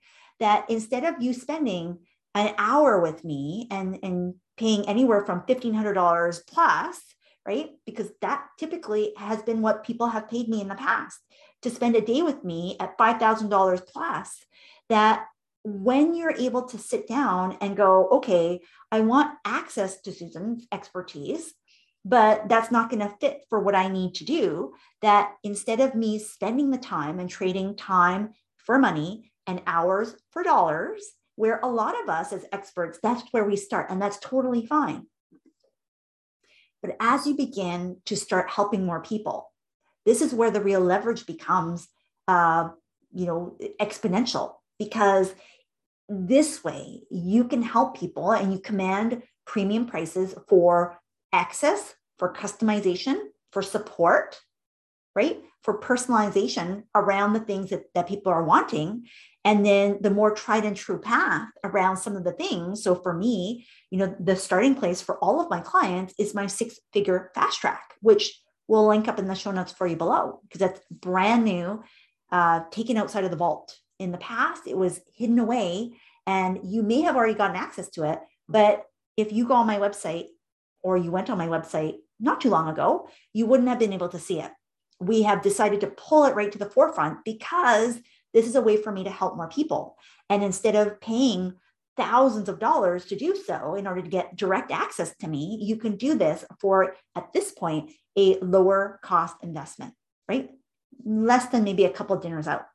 That 0.40 0.66
instead 0.68 1.04
of 1.04 1.20
you 1.20 1.32
spending 1.32 1.98
an 2.34 2.54
hour 2.58 3.00
with 3.00 3.24
me 3.24 3.66
and, 3.70 3.98
and 4.02 4.34
paying 4.56 4.86
anywhere 4.88 5.24
from 5.24 5.42
$1,500 5.42 6.46
plus, 6.46 7.00
right? 7.46 7.70
Because 7.86 8.10
that 8.20 8.44
typically 8.58 9.12
has 9.16 9.42
been 9.42 9.62
what 9.62 9.84
people 9.84 10.08
have 10.08 10.28
paid 10.28 10.48
me 10.48 10.60
in 10.60 10.68
the 10.68 10.74
past 10.74 11.18
to 11.62 11.70
spend 11.70 11.96
a 11.96 12.00
day 12.00 12.22
with 12.22 12.44
me 12.44 12.76
at 12.78 12.98
$5,000 12.98 13.86
plus. 13.86 14.44
That 14.88 15.26
when 15.64 16.14
you're 16.14 16.34
able 16.36 16.62
to 16.62 16.78
sit 16.78 17.08
down 17.08 17.56
and 17.60 17.76
go, 17.76 18.08
okay, 18.08 18.60
I 18.92 19.00
want 19.00 19.36
access 19.44 20.00
to 20.02 20.12
Susan's 20.12 20.66
expertise, 20.70 21.54
but 22.04 22.48
that's 22.48 22.70
not 22.70 22.88
going 22.88 23.00
to 23.00 23.16
fit 23.20 23.44
for 23.48 23.58
what 23.60 23.74
I 23.74 23.88
need 23.88 24.14
to 24.16 24.24
do. 24.24 24.74
That 25.02 25.32
instead 25.42 25.80
of 25.80 25.94
me 25.94 26.18
spending 26.18 26.70
the 26.70 26.78
time 26.78 27.18
and 27.18 27.28
trading 27.28 27.76
time 27.76 28.30
for 28.58 28.78
money 28.78 29.32
and 29.46 29.62
hours 29.66 30.14
for 30.30 30.42
dollars, 30.42 31.02
where 31.36 31.60
a 31.62 31.68
lot 31.68 32.00
of 32.02 32.08
us 32.08 32.32
as 32.32 32.46
experts, 32.52 32.98
that's 33.02 33.22
where 33.30 33.44
we 33.44 33.56
start, 33.56 33.90
and 33.90 34.00
that's 34.00 34.18
totally 34.18 34.64
fine. 34.66 35.06
But 36.82 36.96
as 37.00 37.26
you 37.26 37.36
begin 37.36 37.98
to 38.06 38.16
start 38.16 38.50
helping 38.50 38.84
more 38.84 39.02
people, 39.02 39.50
this 40.04 40.22
is 40.22 40.32
where 40.32 40.50
the 40.50 40.60
real 40.60 40.80
leverage 40.80 41.26
becomes, 41.26 41.88
uh, 42.28 42.68
you 43.12 43.26
know, 43.26 43.58
exponential 43.80 44.54
because 44.78 45.34
this 46.08 46.62
way 46.62 47.02
you 47.10 47.44
can 47.44 47.62
help 47.62 47.98
people 47.98 48.30
and 48.32 48.52
you 48.52 48.58
command 48.58 49.22
premium 49.46 49.86
prices 49.86 50.34
for 50.48 50.98
access, 51.32 51.94
for 52.18 52.32
customization, 52.32 53.16
for 53.52 53.62
support, 53.62 54.40
right? 55.16 55.40
For 55.62 55.80
personalization 55.80 56.84
around 56.94 57.32
the 57.32 57.40
things 57.40 57.70
that, 57.70 57.92
that 57.94 58.06
people 58.06 58.30
are 58.30 58.44
wanting. 58.44 59.06
And 59.44 59.64
then 59.64 59.98
the 60.00 60.10
more 60.10 60.32
tried 60.32 60.64
and 60.64 60.76
true 60.76 61.00
path 61.00 61.48
around 61.64 61.96
some 61.96 62.16
of 62.16 62.24
the 62.24 62.32
things. 62.32 62.82
So 62.84 62.94
for 62.94 63.14
me, 63.14 63.66
you 63.90 63.98
know, 63.98 64.14
the 64.20 64.36
starting 64.36 64.74
place 64.74 65.00
for 65.00 65.18
all 65.18 65.40
of 65.40 65.50
my 65.50 65.60
clients 65.60 66.14
is 66.18 66.34
my 66.34 66.46
six 66.46 66.78
figure 66.92 67.30
fast 67.34 67.60
track, 67.60 67.94
which 68.00 68.38
we'll 68.68 68.86
link 68.86 69.08
up 69.08 69.18
in 69.18 69.26
the 69.26 69.34
show 69.34 69.52
notes 69.52 69.72
for 69.72 69.86
you 69.86 69.96
below 69.96 70.40
because 70.42 70.60
that's 70.60 70.80
brand 70.90 71.44
new, 71.44 71.82
uh, 72.30 72.60
taken 72.70 72.96
outside 72.96 73.24
of 73.24 73.30
the 73.30 73.36
vault. 73.36 73.76
In 73.98 74.12
the 74.12 74.18
past, 74.18 74.66
it 74.66 74.76
was 74.76 75.00
hidden 75.14 75.38
away 75.38 75.92
and 76.26 76.58
you 76.64 76.82
may 76.82 77.00
have 77.02 77.16
already 77.16 77.34
gotten 77.34 77.56
access 77.56 77.88
to 77.90 78.02
it. 78.10 78.18
But 78.48 78.84
if 79.16 79.32
you 79.32 79.48
go 79.48 79.54
on 79.54 79.66
my 79.66 79.78
website 79.78 80.26
or 80.82 80.96
you 80.96 81.10
went 81.10 81.30
on 81.30 81.38
my 81.38 81.46
website 81.46 81.94
not 82.18 82.40
too 82.40 82.50
long 82.50 82.68
ago, 82.68 83.08
you 83.32 83.46
wouldn't 83.46 83.68
have 83.68 83.78
been 83.78 83.92
able 83.92 84.08
to 84.08 84.18
see 84.18 84.40
it. 84.40 84.50
We 85.00 85.22
have 85.22 85.42
decided 85.42 85.80
to 85.82 85.88
pull 85.88 86.24
it 86.24 86.34
right 86.34 86.50
to 86.52 86.58
the 86.58 86.70
forefront 86.70 87.24
because 87.24 87.98
this 88.32 88.46
is 88.46 88.54
a 88.54 88.60
way 88.60 88.76
for 88.76 88.92
me 88.92 89.04
to 89.04 89.10
help 89.10 89.36
more 89.36 89.48
people. 89.48 89.96
And 90.28 90.42
instead 90.42 90.74
of 90.74 91.00
paying 91.00 91.54
thousands 91.96 92.48
of 92.48 92.58
dollars 92.58 93.06
to 93.06 93.16
do 93.16 93.34
so 93.34 93.74
in 93.74 93.86
order 93.86 94.02
to 94.02 94.08
get 94.08 94.36
direct 94.36 94.70
access 94.70 95.16
to 95.16 95.28
me, 95.28 95.58
you 95.62 95.76
can 95.76 95.96
do 95.96 96.14
this 96.14 96.44
for, 96.60 96.94
at 97.14 97.32
this 97.32 97.52
point, 97.52 97.90
a 98.16 98.38
lower 98.40 99.00
cost 99.02 99.36
investment, 99.42 99.94
right? 100.28 100.50
Less 101.04 101.46
than 101.46 101.64
maybe 101.64 101.84
a 101.84 101.90
couple 101.90 102.16
dinners 102.18 102.48
out. 102.48 102.66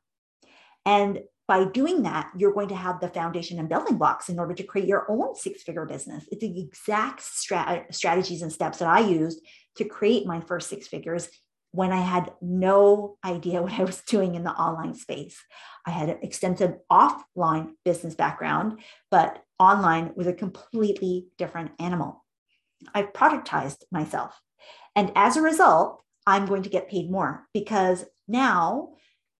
And 0.84 1.20
by 1.48 1.64
doing 1.64 2.02
that, 2.04 2.30
you're 2.36 2.54
going 2.54 2.68
to 2.68 2.76
have 2.76 3.00
the 3.00 3.08
foundation 3.08 3.58
and 3.58 3.68
building 3.68 3.98
blocks 3.98 4.28
in 4.28 4.38
order 4.38 4.54
to 4.54 4.62
create 4.62 4.88
your 4.88 5.10
own 5.10 5.34
six 5.34 5.62
figure 5.62 5.84
business. 5.84 6.24
It's 6.30 6.40
the 6.40 6.60
exact 6.60 7.20
strat- 7.20 7.92
strategies 7.94 8.42
and 8.42 8.52
steps 8.52 8.78
that 8.78 8.88
I 8.88 9.00
used 9.00 9.40
to 9.76 9.84
create 9.84 10.26
my 10.26 10.40
first 10.40 10.68
six 10.68 10.86
figures 10.86 11.28
when 11.72 11.92
I 11.92 12.00
had 12.00 12.32
no 12.40 13.16
idea 13.24 13.62
what 13.62 13.72
I 13.72 13.84
was 13.84 14.02
doing 14.02 14.34
in 14.34 14.44
the 14.44 14.52
online 14.52 14.94
space. 14.94 15.36
I 15.86 15.90
had 15.90 16.08
an 16.08 16.18
extensive 16.22 16.74
offline 16.90 17.72
business 17.84 18.14
background, 18.14 18.80
but 19.10 19.42
online 19.58 20.12
was 20.14 20.26
a 20.26 20.32
completely 20.32 21.26
different 21.38 21.72
animal. 21.80 22.24
I 22.94 23.02
productized 23.02 23.82
myself. 23.90 24.40
And 24.94 25.12
as 25.16 25.36
a 25.36 25.42
result, 25.42 26.02
I'm 26.26 26.46
going 26.46 26.62
to 26.62 26.68
get 26.68 26.88
paid 26.88 27.10
more 27.10 27.46
because 27.52 28.04
now 28.28 28.90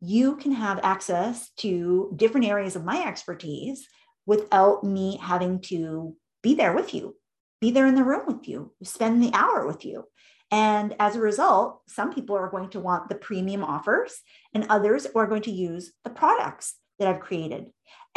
you 0.01 0.37
can 0.37 0.53
have 0.53 0.81
access 0.83 1.51
to 1.59 2.13
different 2.17 2.47
areas 2.47 2.75
of 2.75 2.85
my 2.85 3.05
expertise 3.07 3.87
without 4.27 4.83
me 4.83 5.19
having 5.21 5.61
to 5.61 6.17
be 6.43 6.55
there 6.55 6.75
with 6.75 6.93
you, 6.93 7.15
be 7.63 7.71
there 7.71 7.87
in 7.87 7.95
the 7.95 8.05
room 8.05 8.25
with 8.27 8.49
you, 8.49 8.73
spend 8.83 9.23
the 9.23 9.33
hour 9.33 9.65
with 9.67 9.85
you. 9.85 10.05
And 10.51 10.97
as 10.99 11.15
a 11.15 11.21
result, 11.21 11.81
some 11.87 12.13
people 12.13 12.37
are 12.37 12.51
going 12.51 12.71
to 12.71 12.81
want 12.81 13.09
the 13.09 13.15
premium 13.15 13.63
offers, 13.63 14.21
and 14.53 14.67
others 14.69 15.07
are 15.15 15.29
going 15.29 15.43
to 15.43 15.53
use 15.53 15.93
the 16.03 16.11
products 16.11 16.75
that 16.99 17.07
I've 17.07 17.21
created. 17.21 17.67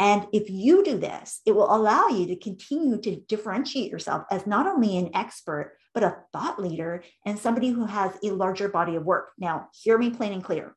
And 0.00 0.26
if 0.32 0.50
you 0.50 0.82
do 0.84 0.98
this, 0.98 1.40
it 1.46 1.52
will 1.52 1.74
allow 1.74 2.08
you 2.08 2.26
to 2.26 2.36
continue 2.36 3.00
to 3.00 3.20
differentiate 3.28 3.90
yourself 3.90 4.24
as 4.32 4.48
not 4.48 4.66
only 4.66 4.98
an 4.98 5.10
expert, 5.14 5.76
but 5.94 6.02
a 6.02 6.16
thought 6.32 6.60
leader 6.60 7.04
and 7.24 7.38
somebody 7.38 7.70
who 7.70 7.86
has 7.86 8.18
a 8.22 8.32
larger 8.32 8.68
body 8.68 8.96
of 8.96 9.04
work. 9.04 9.30
Now, 9.38 9.68
hear 9.72 9.96
me 9.96 10.10
plain 10.10 10.32
and 10.32 10.44
clear. 10.44 10.74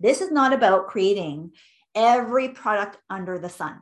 This 0.00 0.22
is 0.22 0.32
not 0.32 0.54
about 0.54 0.88
creating 0.88 1.52
every 1.94 2.48
product 2.48 2.96
under 3.10 3.38
the 3.38 3.50
sun. 3.50 3.80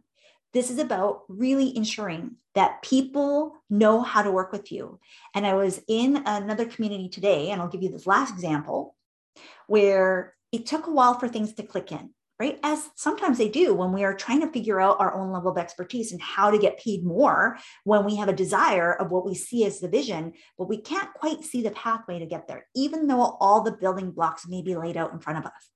This 0.57 0.71
is 0.71 0.79
about 0.79 1.25
really 1.29 1.77
ensuring 1.77 2.37
that 2.55 2.81
people 2.81 3.59
know 3.69 4.01
how 4.01 4.23
to 4.23 4.33
work 4.33 4.53
with 4.53 4.73
you. 4.73 4.99
And 5.35 5.47
I 5.47 5.53
was 5.53 5.83
in 5.87 6.23
another 6.25 6.64
community 6.64 7.11
today, 7.11 7.51
and 7.51 7.61
I'll 7.61 7.69
give 7.69 7.83
you 7.83 7.90
this 7.90 8.07
last 8.07 8.33
example, 8.33 8.97
where 9.66 10.35
it 10.53 10.64
took 10.64 10.87
a 10.87 10.90
while 10.90 11.19
for 11.19 11.29
things 11.29 11.53
to 11.53 11.62
click 11.62 11.92
in, 11.92 12.09
right? 12.40 12.59
As 12.62 12.88
sometimes 12.95 13.37
they 13.37 13.51
do 13.51 13.75
when 13.75 13.92
we 13.92 14.03
are 14.03 14.14
trying 14.14 14.40
to 14.40 14.51
figure 14.51 14.81
out 14.81 14.99
our 14.99 15.12
own 15.12 15.31
level 15.31 15.51
of 15.51 15.59
expertise 15.59 16.11
and 16.11 16.23
how 16.23 16.51
to 16.51 16.57
get 16.57 16.81
paid 16.81 17.05
more 17.05 17.59
when 17.85 18.07
we 18.07 18.16
have 18.16 18.31
a 18.31 18.33
desire 18.33 18.95
of 18.95 19.11
what 19.11 19.27
we 19.27 19.35
see 19.35 19.66
as 19.66 19.81
the 19.81 19.88
vision, 19.88 20.33
but 20.57 20.71
we 20.71 20.79
can't 20.79 21.12
quite 21.12 21.45
see 21.45 21.61
the 21.61 21.71
pathway 21.73 22.19
to 22.19 22.25
get 22.25 22.49
there, 22.49 22.66
even 22.75 23.09
though 23.09 23.37
all 23.40 23.61
the 23.61 23.73
building 23.73 24.11
blocks 24.11 24.49
may 24.49 24.62
be 24.62 24.75
laid 24.75 24.97
out 24.97 25.12
in 25.12 25.19
front 25.19 25.38
of 25.38 25.45
us. 25.45 25.71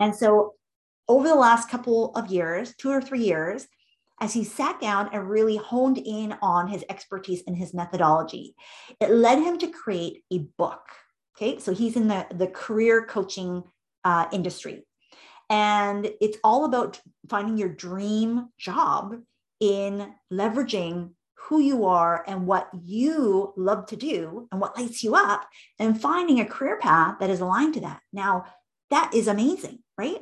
And 0.00 0.16
so 0.16 0.54
over 1.08 1.28
the 1.28 1.34
last 1.34 1.68
couple 1.68 2.14
of 2.14 2.28
years, 2.28 2.74
two 2.78 2.88
or 2.88 3.02
three 3.02 3.24
years, 3.24 3.66
as 4.22 4.32
he 4.32 4.44
sat 4.44 4.80
down 4.80 5.10
and 5.12 5.28
really 5.28 5.56
honed 5.56 5.98
in 5.98 6.32
on 6.40 6.68
his 6.68 6.84
expertise 6.88 7.42
and 7.48 7.56
his 7.56 7.74
methodology. 7.74 8.54
It 9.00 9.10
led 9.10 9.40
him 9.40 9.58
to 9.58 9.66
create 9.66 10.22
a 10.32 10.38
book. 10.56 10.82
Okay, 11.36 11.58
so 11.58 11.74
he's 11.74 11.96
in 11.96 12.06
the, 12.06 12.24
the 12.32 12.46
career 12.46 13.04
coaching 13.04 13.64
uh, 14.04 14.26
industry. 14.32 14.86
And 15.50 16.08
it's 16.20 16.38
all 16.44 16.64
about 16.64 17.00
finding 17.28 17.58
your 17.58 17.68
dream 17.68 18.48
job 18.56 19.16
in 19.58 20.14
leveraging 20.32 21.10
who 21.34 21.58
you 21.58 21.86
are 21.86 22.24
and 22.28 22.46
what 22.46 22.70
you 22.80 23.52
love 23.56 23.86
to 23.86 23.96
do 23.96 24.46
and 24.52 24.60
what 24.60 24.78
lights 24.78 25.02
you 25.02 25.16
up 25.16 25.48
and 25.80 26.00
finding 26.00 26.38
a 26.38 26.44
career 26.44 26.78
path 26.78 27.16
that 27.18 27.28
is 27.28 27.40
aligned 27.40 27.74
to 27.74 27.80
that. 27.80 28.00
Now, 28.12 28.44
that 28.90 29.12
is 29.14 29.26
amazing, 29.26 29.80
right? 29.98 30.20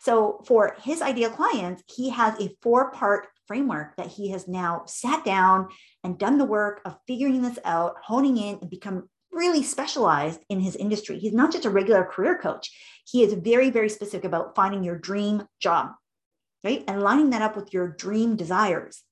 So 0.00 0.40
for 0.46 0.76
his 0.82 1.02
ideal 1.02 1.30
clients, 1.30 1.82
he 1.86 2.08
has 2.08 2.38
a 2.40 2.56
four 2.62 2.90
part 2.90 3.28
framework 3.46 3.96
that 3.96 4.06
he 4.06 4.30
has 4.30 4.48
now 4.48 4.84
sat 4.86 5.24
down 5.24 5.68
and 6.02 6.18
done 6.18 6.38
the 6.38 6.44
work 6.46 6.80
of 6.86 6.96
figuring 7.06 7.42
this 7.42 7.58
out, 7.64 7.96
honing 8.02 8.38
in, 8.38 8.58
and 8.60 8.70
become 8.70 9.10
really 9.30 9.62
specialized 9.62 10.40
in 10.48 10.60
his 10.60 10.74
industry. 10.74 11.18
He's 11.18 11.34
not 11.34 11.52
just 11.52 11.66
a 11.66 11.70
regular 11.70 12.04
career 12.04 12.38
coach. 12.38 12.70
He 13.06 13.22
is 13.22 13.34
very, 13.34 13.68
very 13.68 13.90
specific 13.90 14.24
about 14.24 14.56
finding 14.56 14.82
your 14.82 14.98
dream 14.98 15.46
job, 15.60 15.90
right? 16.64 16.82
And 16.88 17.02
lining 17.02 17.30
that 17.30 17.42
up 17.42 17.54
with 17.54 17.74
your 17.74 17.88
dream 17.88 18.36
desires. 18.36 19.02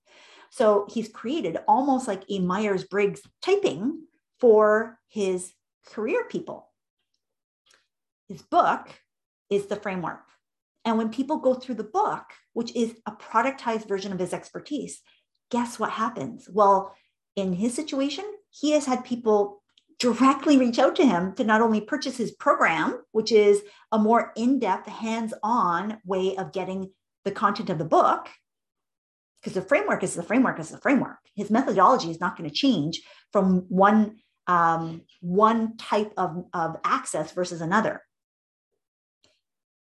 So 0.51 0.87
he's 0.89 1.09
created 1.09 1.59
almost 1.69 2.09
like 2.09 2.23
a 2.31 2.39
Myers 2.39 2.85
Briggs 2.85 3.21
typing 3.43 4.07
for 4.41 4.99
his 5.09 5.53
career 5.87 6.25
people. 6.25 6.71
His 8.29 8.41
book 8.41 8.89
is 9.51 9.67
the 9.67 9.77
framework. 9.77 10.21
And 10.89 10.97
when 10.97 11.11
people 11.11 11.37
go 11.37 11.53
through 11.53 11.75
the 11.75 11.85
book, 11.85 12.25
which 12.55 12.75
is 12.75 12.95
a 13.05 13.13
productized 13.13 13.87
version 13.87 14.11
of 14.11 14.19
his 14.19 14.33
expertise, 14.33 15.03
guess 15.51 15.79
what 15.79 15.91
happens? 15.91 16.49
Well, 16.51 16.95
in 17.37 17.53
his 17.53 17.75
situation, 17.75 18.25
he 18.51 18.71
has 18.71 18.87
had 18.87 19.05
people 19.05 19.63
directly 19.99 20.57
reach 20.57 20.79
out 20.79 20.97
to 20.97 21.05
him 21.05 21.35
to 21.35 21.45
not 21.45 21.61
only 21.61 21.83
purchase 21.83 22.17
his 22.17 22.31
program, 22.31 23.03
which 23.13 23.33
is 23.33 23.63
a 23.93 23.99
more 23.99 24.33
in 24.35 24.61
depth, 24.61 24.89
hands 24.89 25.35
on 25.43 25.99
way 26.07 26.37
of 26.37 26.53
getting 26.53 26.91
the 27.27 27.33
content 27.33 27.69
of 27.69 27.77
the 27.77 27.85
book, 27.85 28.31
because 29.43 29.53
the 29.53 29.61
framework 29.61 30.03
is 30.03 30.15
the 30.15 30.23
framework 30.23 30.59
is 30.59 30.71
the 30.71 30.79
framework. 30.79 31.19
His 31.37 31.51
methodology 31.51 32.11
is 32.11 32.21
not 32.21 32.39
going 32.39 32.49
to 32.49 32.55
change 32.55 33.03
from 33.31 33.67
one 33.69 34.17
um, 34.47 35.03
one 35.21 35.77
type 35.77 36.15
of, 36.17 36.47
of 36.55 36.77
access 36.83 37.33
versus 37.33 37.61
another. 37.61 38.03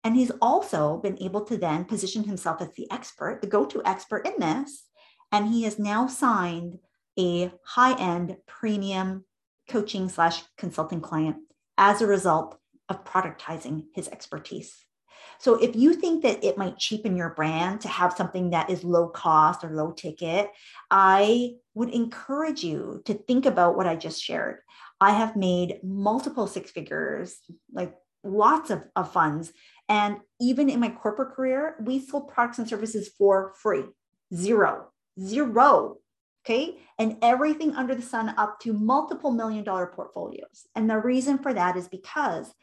And 0.08 0.16
he's 0.16 0.32
also 0.42 1.00
been 1.00 1.22
able 1.22 1.42
to 1.42 1.58
then 1.58 1.84
position 1.84 2.24
himself 2.24 2.62
as 2.62 2.72
the 2.78 2.90
expert, 2.90 3.42
the 3.42 3.48
go 3.48 3.66
to 3.66 3.82
expert 3.84 4.26
in 4.26 4.40
this. 4.40 4.86
And 5.34 5.50
he 5.50 5.64
has 5.64 5.78
now 5.78 6.08
signed 6.08 6.80
a 7.20 7.52
high 7.66 8.00
end 8.00 8.38
premium 8.48 9.26
coaching 9.70 10.08
slash 10.08 10.44
consulting 10.58 11.02
client 11.02 11.36
as 11.78 12.02
a 12.02 12.08
result 12.08 12.58
of 12.88 13.04
productizing 13.04 13.88
his 13.96 14.08
expertise. 14.08 14.78
So 15.40 15.56
if 15.62 15.76
you 15.76 15.94
think 15.94 16.24
that 16.24 16.42
it 16.42 16.58
might 16.58 16.78
cheapen 16.78 17.18
your 17.18 17.32
brand 17.32 17.82
to 17.82 17.90
have 17.90 18.14
something 18.14 18.52
that 18.52 18.70
is 18.70 18.86
low 18.86 19.10
cost 19.10 19.66
or 19.66 19.72
low 19.72 19.92
ticket, 19.92 20.50
I 20.90 21.56
would 21.74 21.90
encourage 21.90 22.64
you 22.64 23.02
to 23.04 23.14
think 23.14 23.46
about 23.46 23.76
what 23.76 23.88
I 23.88 23.98
just 23.98 24.24
shared. 24.24 24.60
I 25.02 25.12
have 25.12 25.36
made 25.36 25.82
multiple 25.84 26.48
six 26.48 26.72
figures, 26.72 27.38
like 27.74 27.94
lots 28.28 28.70
of, 28.70 28.84
of 28.96 29.12
funds. 29.12 29.54
And 29.90 30.18
even 30.40 30.70
in 30.70 30.80
my 30.80 30.90
corporate 30.90 31.36
career, 31.36 31.76
we 31.82 32.00
sold 32.00 32.30
products 32.30 32.60
and 32.60 32.68
services 32.68 33.10
for 33.18 33.54
free, 33.62 33.86
zero, 34.34 34.90
zero. 35.20 35.98
Okay. 36.46 36.78
And 36.98 37.18
everything 37.22 37.76
under 37.76 37.94
the 37.94 38.02
sun 38.02 38.34
up 38.38 38.60
to 38.62 38.72
multiple 38.72 39.32
million 39.32 39.64
dollar 39.64 39.88
portfolios. 39.88 40.66
And 40.76 40.90
the 40.90 40.98
reason 40.98 41.40
for 41.40 41.54
that 41.54 41.76
is 41.76 41.88
because 41.90 42.54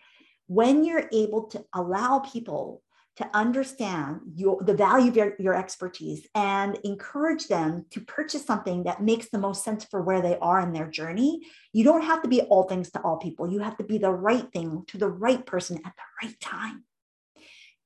when 0.46 0.84
you're 0.84 1.08
able 1.12 1.44
to 1.48 1.64
allow 1.74 2.20
people 2.20 2.82
to 3.16 3.30
understand 3.32 4.20
your, 4.34 4.60
the 4.62 4.74
value 4.74 5.08
of 5.08 5.16
your, 5.16 5.34
your 5.38 5.54
expertise 5.54 6.26
and 6.34 6.78
encourage 6.82 7.46
them 7.46 7.86
to 7.90 8.00
purchase 8.00 8.44
something 8.44 8.84
that 8.84 9.02
makes 9.02 9.28
the 9.28 9.38
most 9.38 9.62
sense 9.62 9.84
for 9.84 10.02
where 10.02 10.20
they 10.20 10.36
are 10.38 10.60
in 10.60 10.72
their 10.72 10.88
journey. 10.88 11.40
You 11.72 11.84
don't 11.84 12.02
have 12.02 12.22
to 12.22 12.28
be 12.28 12.42
all 12.42 12.64
things 12.64 12.90
to 12.90 13.00
all 13.02 13.18
people. 13.18 13.50
You 13.50 13.60
have 13.60 13.76
to 13.76 13.84
be 13.84 13.98
the 13.98 14.10
right 14.10 14.50
thing 14.52 14.84
to 14.88 14.98
the 14.98 15.08
right 15.08 15.44
person 15.46 15.78
at 15.84 15.92
the 15.96 16.26
right 16.26 16.40
time. 16.40 16.84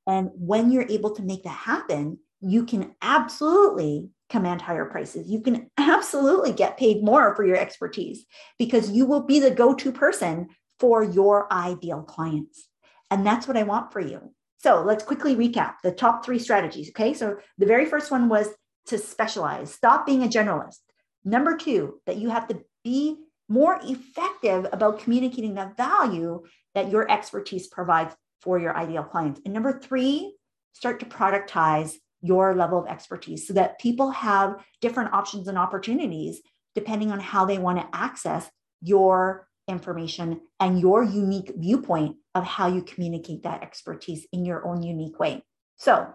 And 0.07 0.31
when 0.35 0.71
you're 0.73 0.89
able 0.89 1.15
to 1.17 1.23
make 1.23 1.45
that 1.45 1.51
happen, 1.51 2.19
you 2.41 2.65
can 2.65 2.95
absolutely 3.03 4.09
command 4.31 4.63
higher 4.63 4.87
prices. 4.87 5.29
You 5.29 5.43
can 5.43 5.71
absolutely 5.77 6.53
get 6.53 6.79
paid 6.79 7.03
more 7.03 7.37
for 7.37 7.45
your 7.45 7.57
expertise 7.57 8.25
because 8.59 8.91
you 8.91 9.05
will 9.05 9.23
be 9.23 9.41
the 9.41 9.51
go 9.51 9.75
to 9.75 9.93
person 9.93 10.49
for 10.81 11.03
your 11.03 11.53
ideal 11.53 12.03
clients. 12.03 12.69
And 13.11 13.27
that's 13.27 13.47
what 13.47 13.57
I 13.57 13.65
want 13.65 13.93
for 13.93 14.01
you. 14.01 14.33
So 14.59 14.83
let's 14.83 15.05
quickly 15.05 15.37
recap 15.37 15.75
the 15.83 15.93
top 15.93 16.25
three 16.25 16.39
strategies. 16.39 16.91
Okay. 16.91 17.15
So 17.15 17.37
the 17.57 17.67
very 17.67 17.87
first 17.87 18.11
one 18.11 18.29
was 18.29 18.49
to 18.87 18.99
specialize, 18.99 19.73
stop 19.73 20.07
being 20.07 20.23
a 20.23 20.29
generalist. 20.29 20.79
Number 21.25 21.57
two, 21.57 22.01
that 22.07 22.17
you 22.17 22.31
have 22.31 22.49
to 22.49 22.61
be 22.85 23.17
more 23.49 23.81
effective 23.83 24.67
about 24.73 25.01
communicating 25.01 25.55
the 25.55 25.73
value 25.77 26.43
that 26.75 26.91
your 26.91 27.11
expertise 27.11 27.67
provides 27.67 28.15
for 28.41 28.59
your 28.59 28.77
ideal 28.77 29.03
clients. 29.03 29.41
And 29.45 29.55
number 29.55 29.79
three, 29.79 30.35
start 30.73 31.01
to 31.01 31.07
productize 31.07 31.95
your 32.21 32.55
level 32.55 32.79
of 32.79 32.87
expertise 32.87 33.47
so 33.47 33.55
that 33.55 33.79
people 33.79 34.11
have 34.11 34.57
different 34.81 35.13
options 35.13 35.49
and 35.49 35.59
opportunities 35.59 36.41
depending 36.75 37.11
on 37.11 37.21
how 37.21 37.45
they 37.45 37.59
want 37.59 37.79
to 37.79 37.89
access 37.93 38.49
your 38.81 39.48
information 39.69 40.41
and 40.59 40.81
your 40.81 41.03
unique 41.03 41.53
viewpoint 41.57 42.17
of 42.35 42.45
how 42.45 42.69
you 42.69 42.83
communicate 42.83 43.43
that 43.43 43.63
expertise 43.63 44.27
in 44.33 44.45
your 44.45 44.67
own 44.67 44.83
unique 44.83 45.19
way. 45.19 45.43
So, 45.77 46.15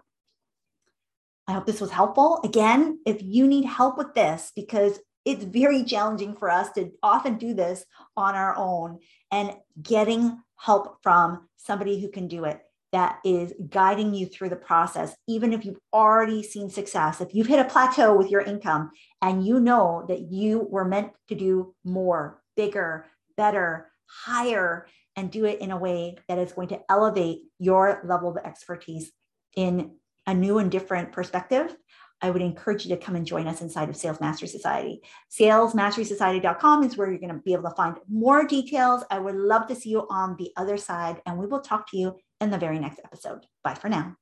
I 1.48 1.54
hope 1.54 1.66
this 1.66 1.82
was 1.82 1.92
helpful. 1.92 2.40
Again, 2.44 3.00
if 3.06 3.22
you 3.22 3.48
need 3.48 3.66
help 3.66 3.98
with 3.98 4.14
this, 4.14 4.52
because 4.56 5.00
it's 5.26 5.44
very 5.44 5.84
challenging 5.84 6.36
for 6.36 6.50
us 6.50 6.72
to 6.74 6.92
often 7.02 7.38
do 7.38 7.54
this 7.54 7.86
on 8.16 8.36
our 8.36 8.56
own 8.58 9.00
and 9.32 9.54
getting 9.82 10.42
help 10.58 10.98
from 11.04 11.48
somebody 11.58 12.00
who 12.00 12.10
can 12.10 12.28
do 12.28 12.46
it 12.46 12.62
that 12.94 13.20
is 13.26 13.54
guiding 13.70 14.14
you 14.14 14.28
through 14.28 14.50
the 14.50 14.56
process, 14.56 15.16
even 15.28 15.52
if 15.52 15.66
you've 15.66 15.80
already 15.92 16.44
seen 16.44 16.70
success, 16.70 17.20
if 17.20 17.34
you've 17.34 17.48
hit 17.48 17.60
a 17.60 17.66
plateau 17.66 18.16
with 18.16 18.30
your 18.30 18.42
income 18.42 18.92
and 19.22 19.46
you 19.46 19.60
know 19.60 20.06
that 20.08 20.32
you 20.32 20.68
were 20.70 20.86
meant 20.86 21.12
to 21.28 21.34
do 21.34 21.74
more, 21.84 22.40
bigger, 22.56 23.08
better, 23.38 23.92
higher, 24.08 24.88
and 25.16 25.32
do 25.32 25.46
it 25.46 25.62
in 25.62 25.72
a 25.72 25.78
way 25.78 26.16
that 26.28 26.40
is 26.40 26.54
going 26.54 26.70
to 26.70 26.82
elevate 26.90 27.42
your 27.60 28.02
level 28.06 28.30
of 28.30 28.38
expertise 28.38 29.12
in 29.56 29.92
a 30.26 30.34
new 30.34 30.58
and 30.58 30.72
different 30.72 31.12
perspective, 31.12 31.76
I 32.22 32.32
would 32.32 32.42
encourage 32.42 32.86
you 32.86 32.96
to 32.96 33.02
come 33.02 33.16
and 33.16 33.26
join 33.26 33.48
us 33.48 33.62
inside 33.62 33.90
of 33.90 33.98
Sales 33.98 34.22
Mastery 34.22 34.48
Society. 34.48 35.02
SalesMasterySociety.com 35.38 36.84
is 36.84 36.96
where 36.96 37.10
you're 37.10 37.20
going 37.20 37.34
to 37.34 37.42
be 37.42 37.52
able 37.52 37.70
to 37.70 37.76
find 37.76 37.98
more 38.10 38.46
details. 38.46 39.04
I 39.12 39.20
would 39.20 39.36
love 39.36 39.68
to 39.68 39.76
see 39.76 39.90
you 39.90 40.08
on 40.10 40.38
the 40.38 40.52
other 40.56 40.78
side, 40.78 41.22
and 41.26 41.38
we 41.38 41.46
will 41.46 41.60
talk 41.60 41.92
to 41.92 41.98
you 41.98 42.16
in 42.40 42.50
the 42.50 42.58
very 42.58 42.80
next 42.80 43.02
episode. 43.04 43.46
Bye 43.64 43.76
for 43.76 43.90
now. 43.90 44.16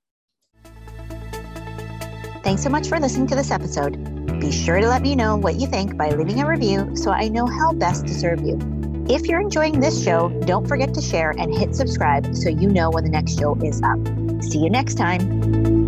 Thanks 2.44 2.64
so 2.64 2.70
much 2.70 2.88
for 2.88 3.00
listening 3.00 3.28
to 3.28 3.36
this 3.36 3.52
episode. 3.52 4.40
Be 4.40 4.52
sure 4.52 4.80
to 4.80 4.88
let 4.88 5.04
me 5.04 5.14
know 5.14 5.36
what 5.36 5.56
you 5.56 5.68
think 5.68 5.96
by 5.96 6.10
leaving 6.10 6.42
a 6.42 6.48
review 6.48 6.96
so 6.96 7.12
I 7.12 7.28
know 7.28 7.46
how 7.46 7.72
best 7.72 8.08
to 8.08 8.14
serve 8.16 8.42
you. 8.42 8.81
If 9.10 9.28
you're 9.28 9.42
enjoying 9.42 9.80
this 9.80 10.04
show, 10.04 10.30
don't 10.46 10.68
forget 10.68 10.94
to 10.94 11.02
share 11.02 11.32
and 11.32 11.54
hit 11.54 11.76
subscribe 11.76 12.36
so 12.36 12.50
you 12.50 12.70
know 12.70 12.90
when 12.90 13.04
the 13.04 13.10
next 13.10 13.38
show 13.38 13.56
is 13.64 13.82
up. 13.82 14.00
See 14.44 14.60
you 14.60 14.70
next 14.70 14.96
time. 14.96 15.81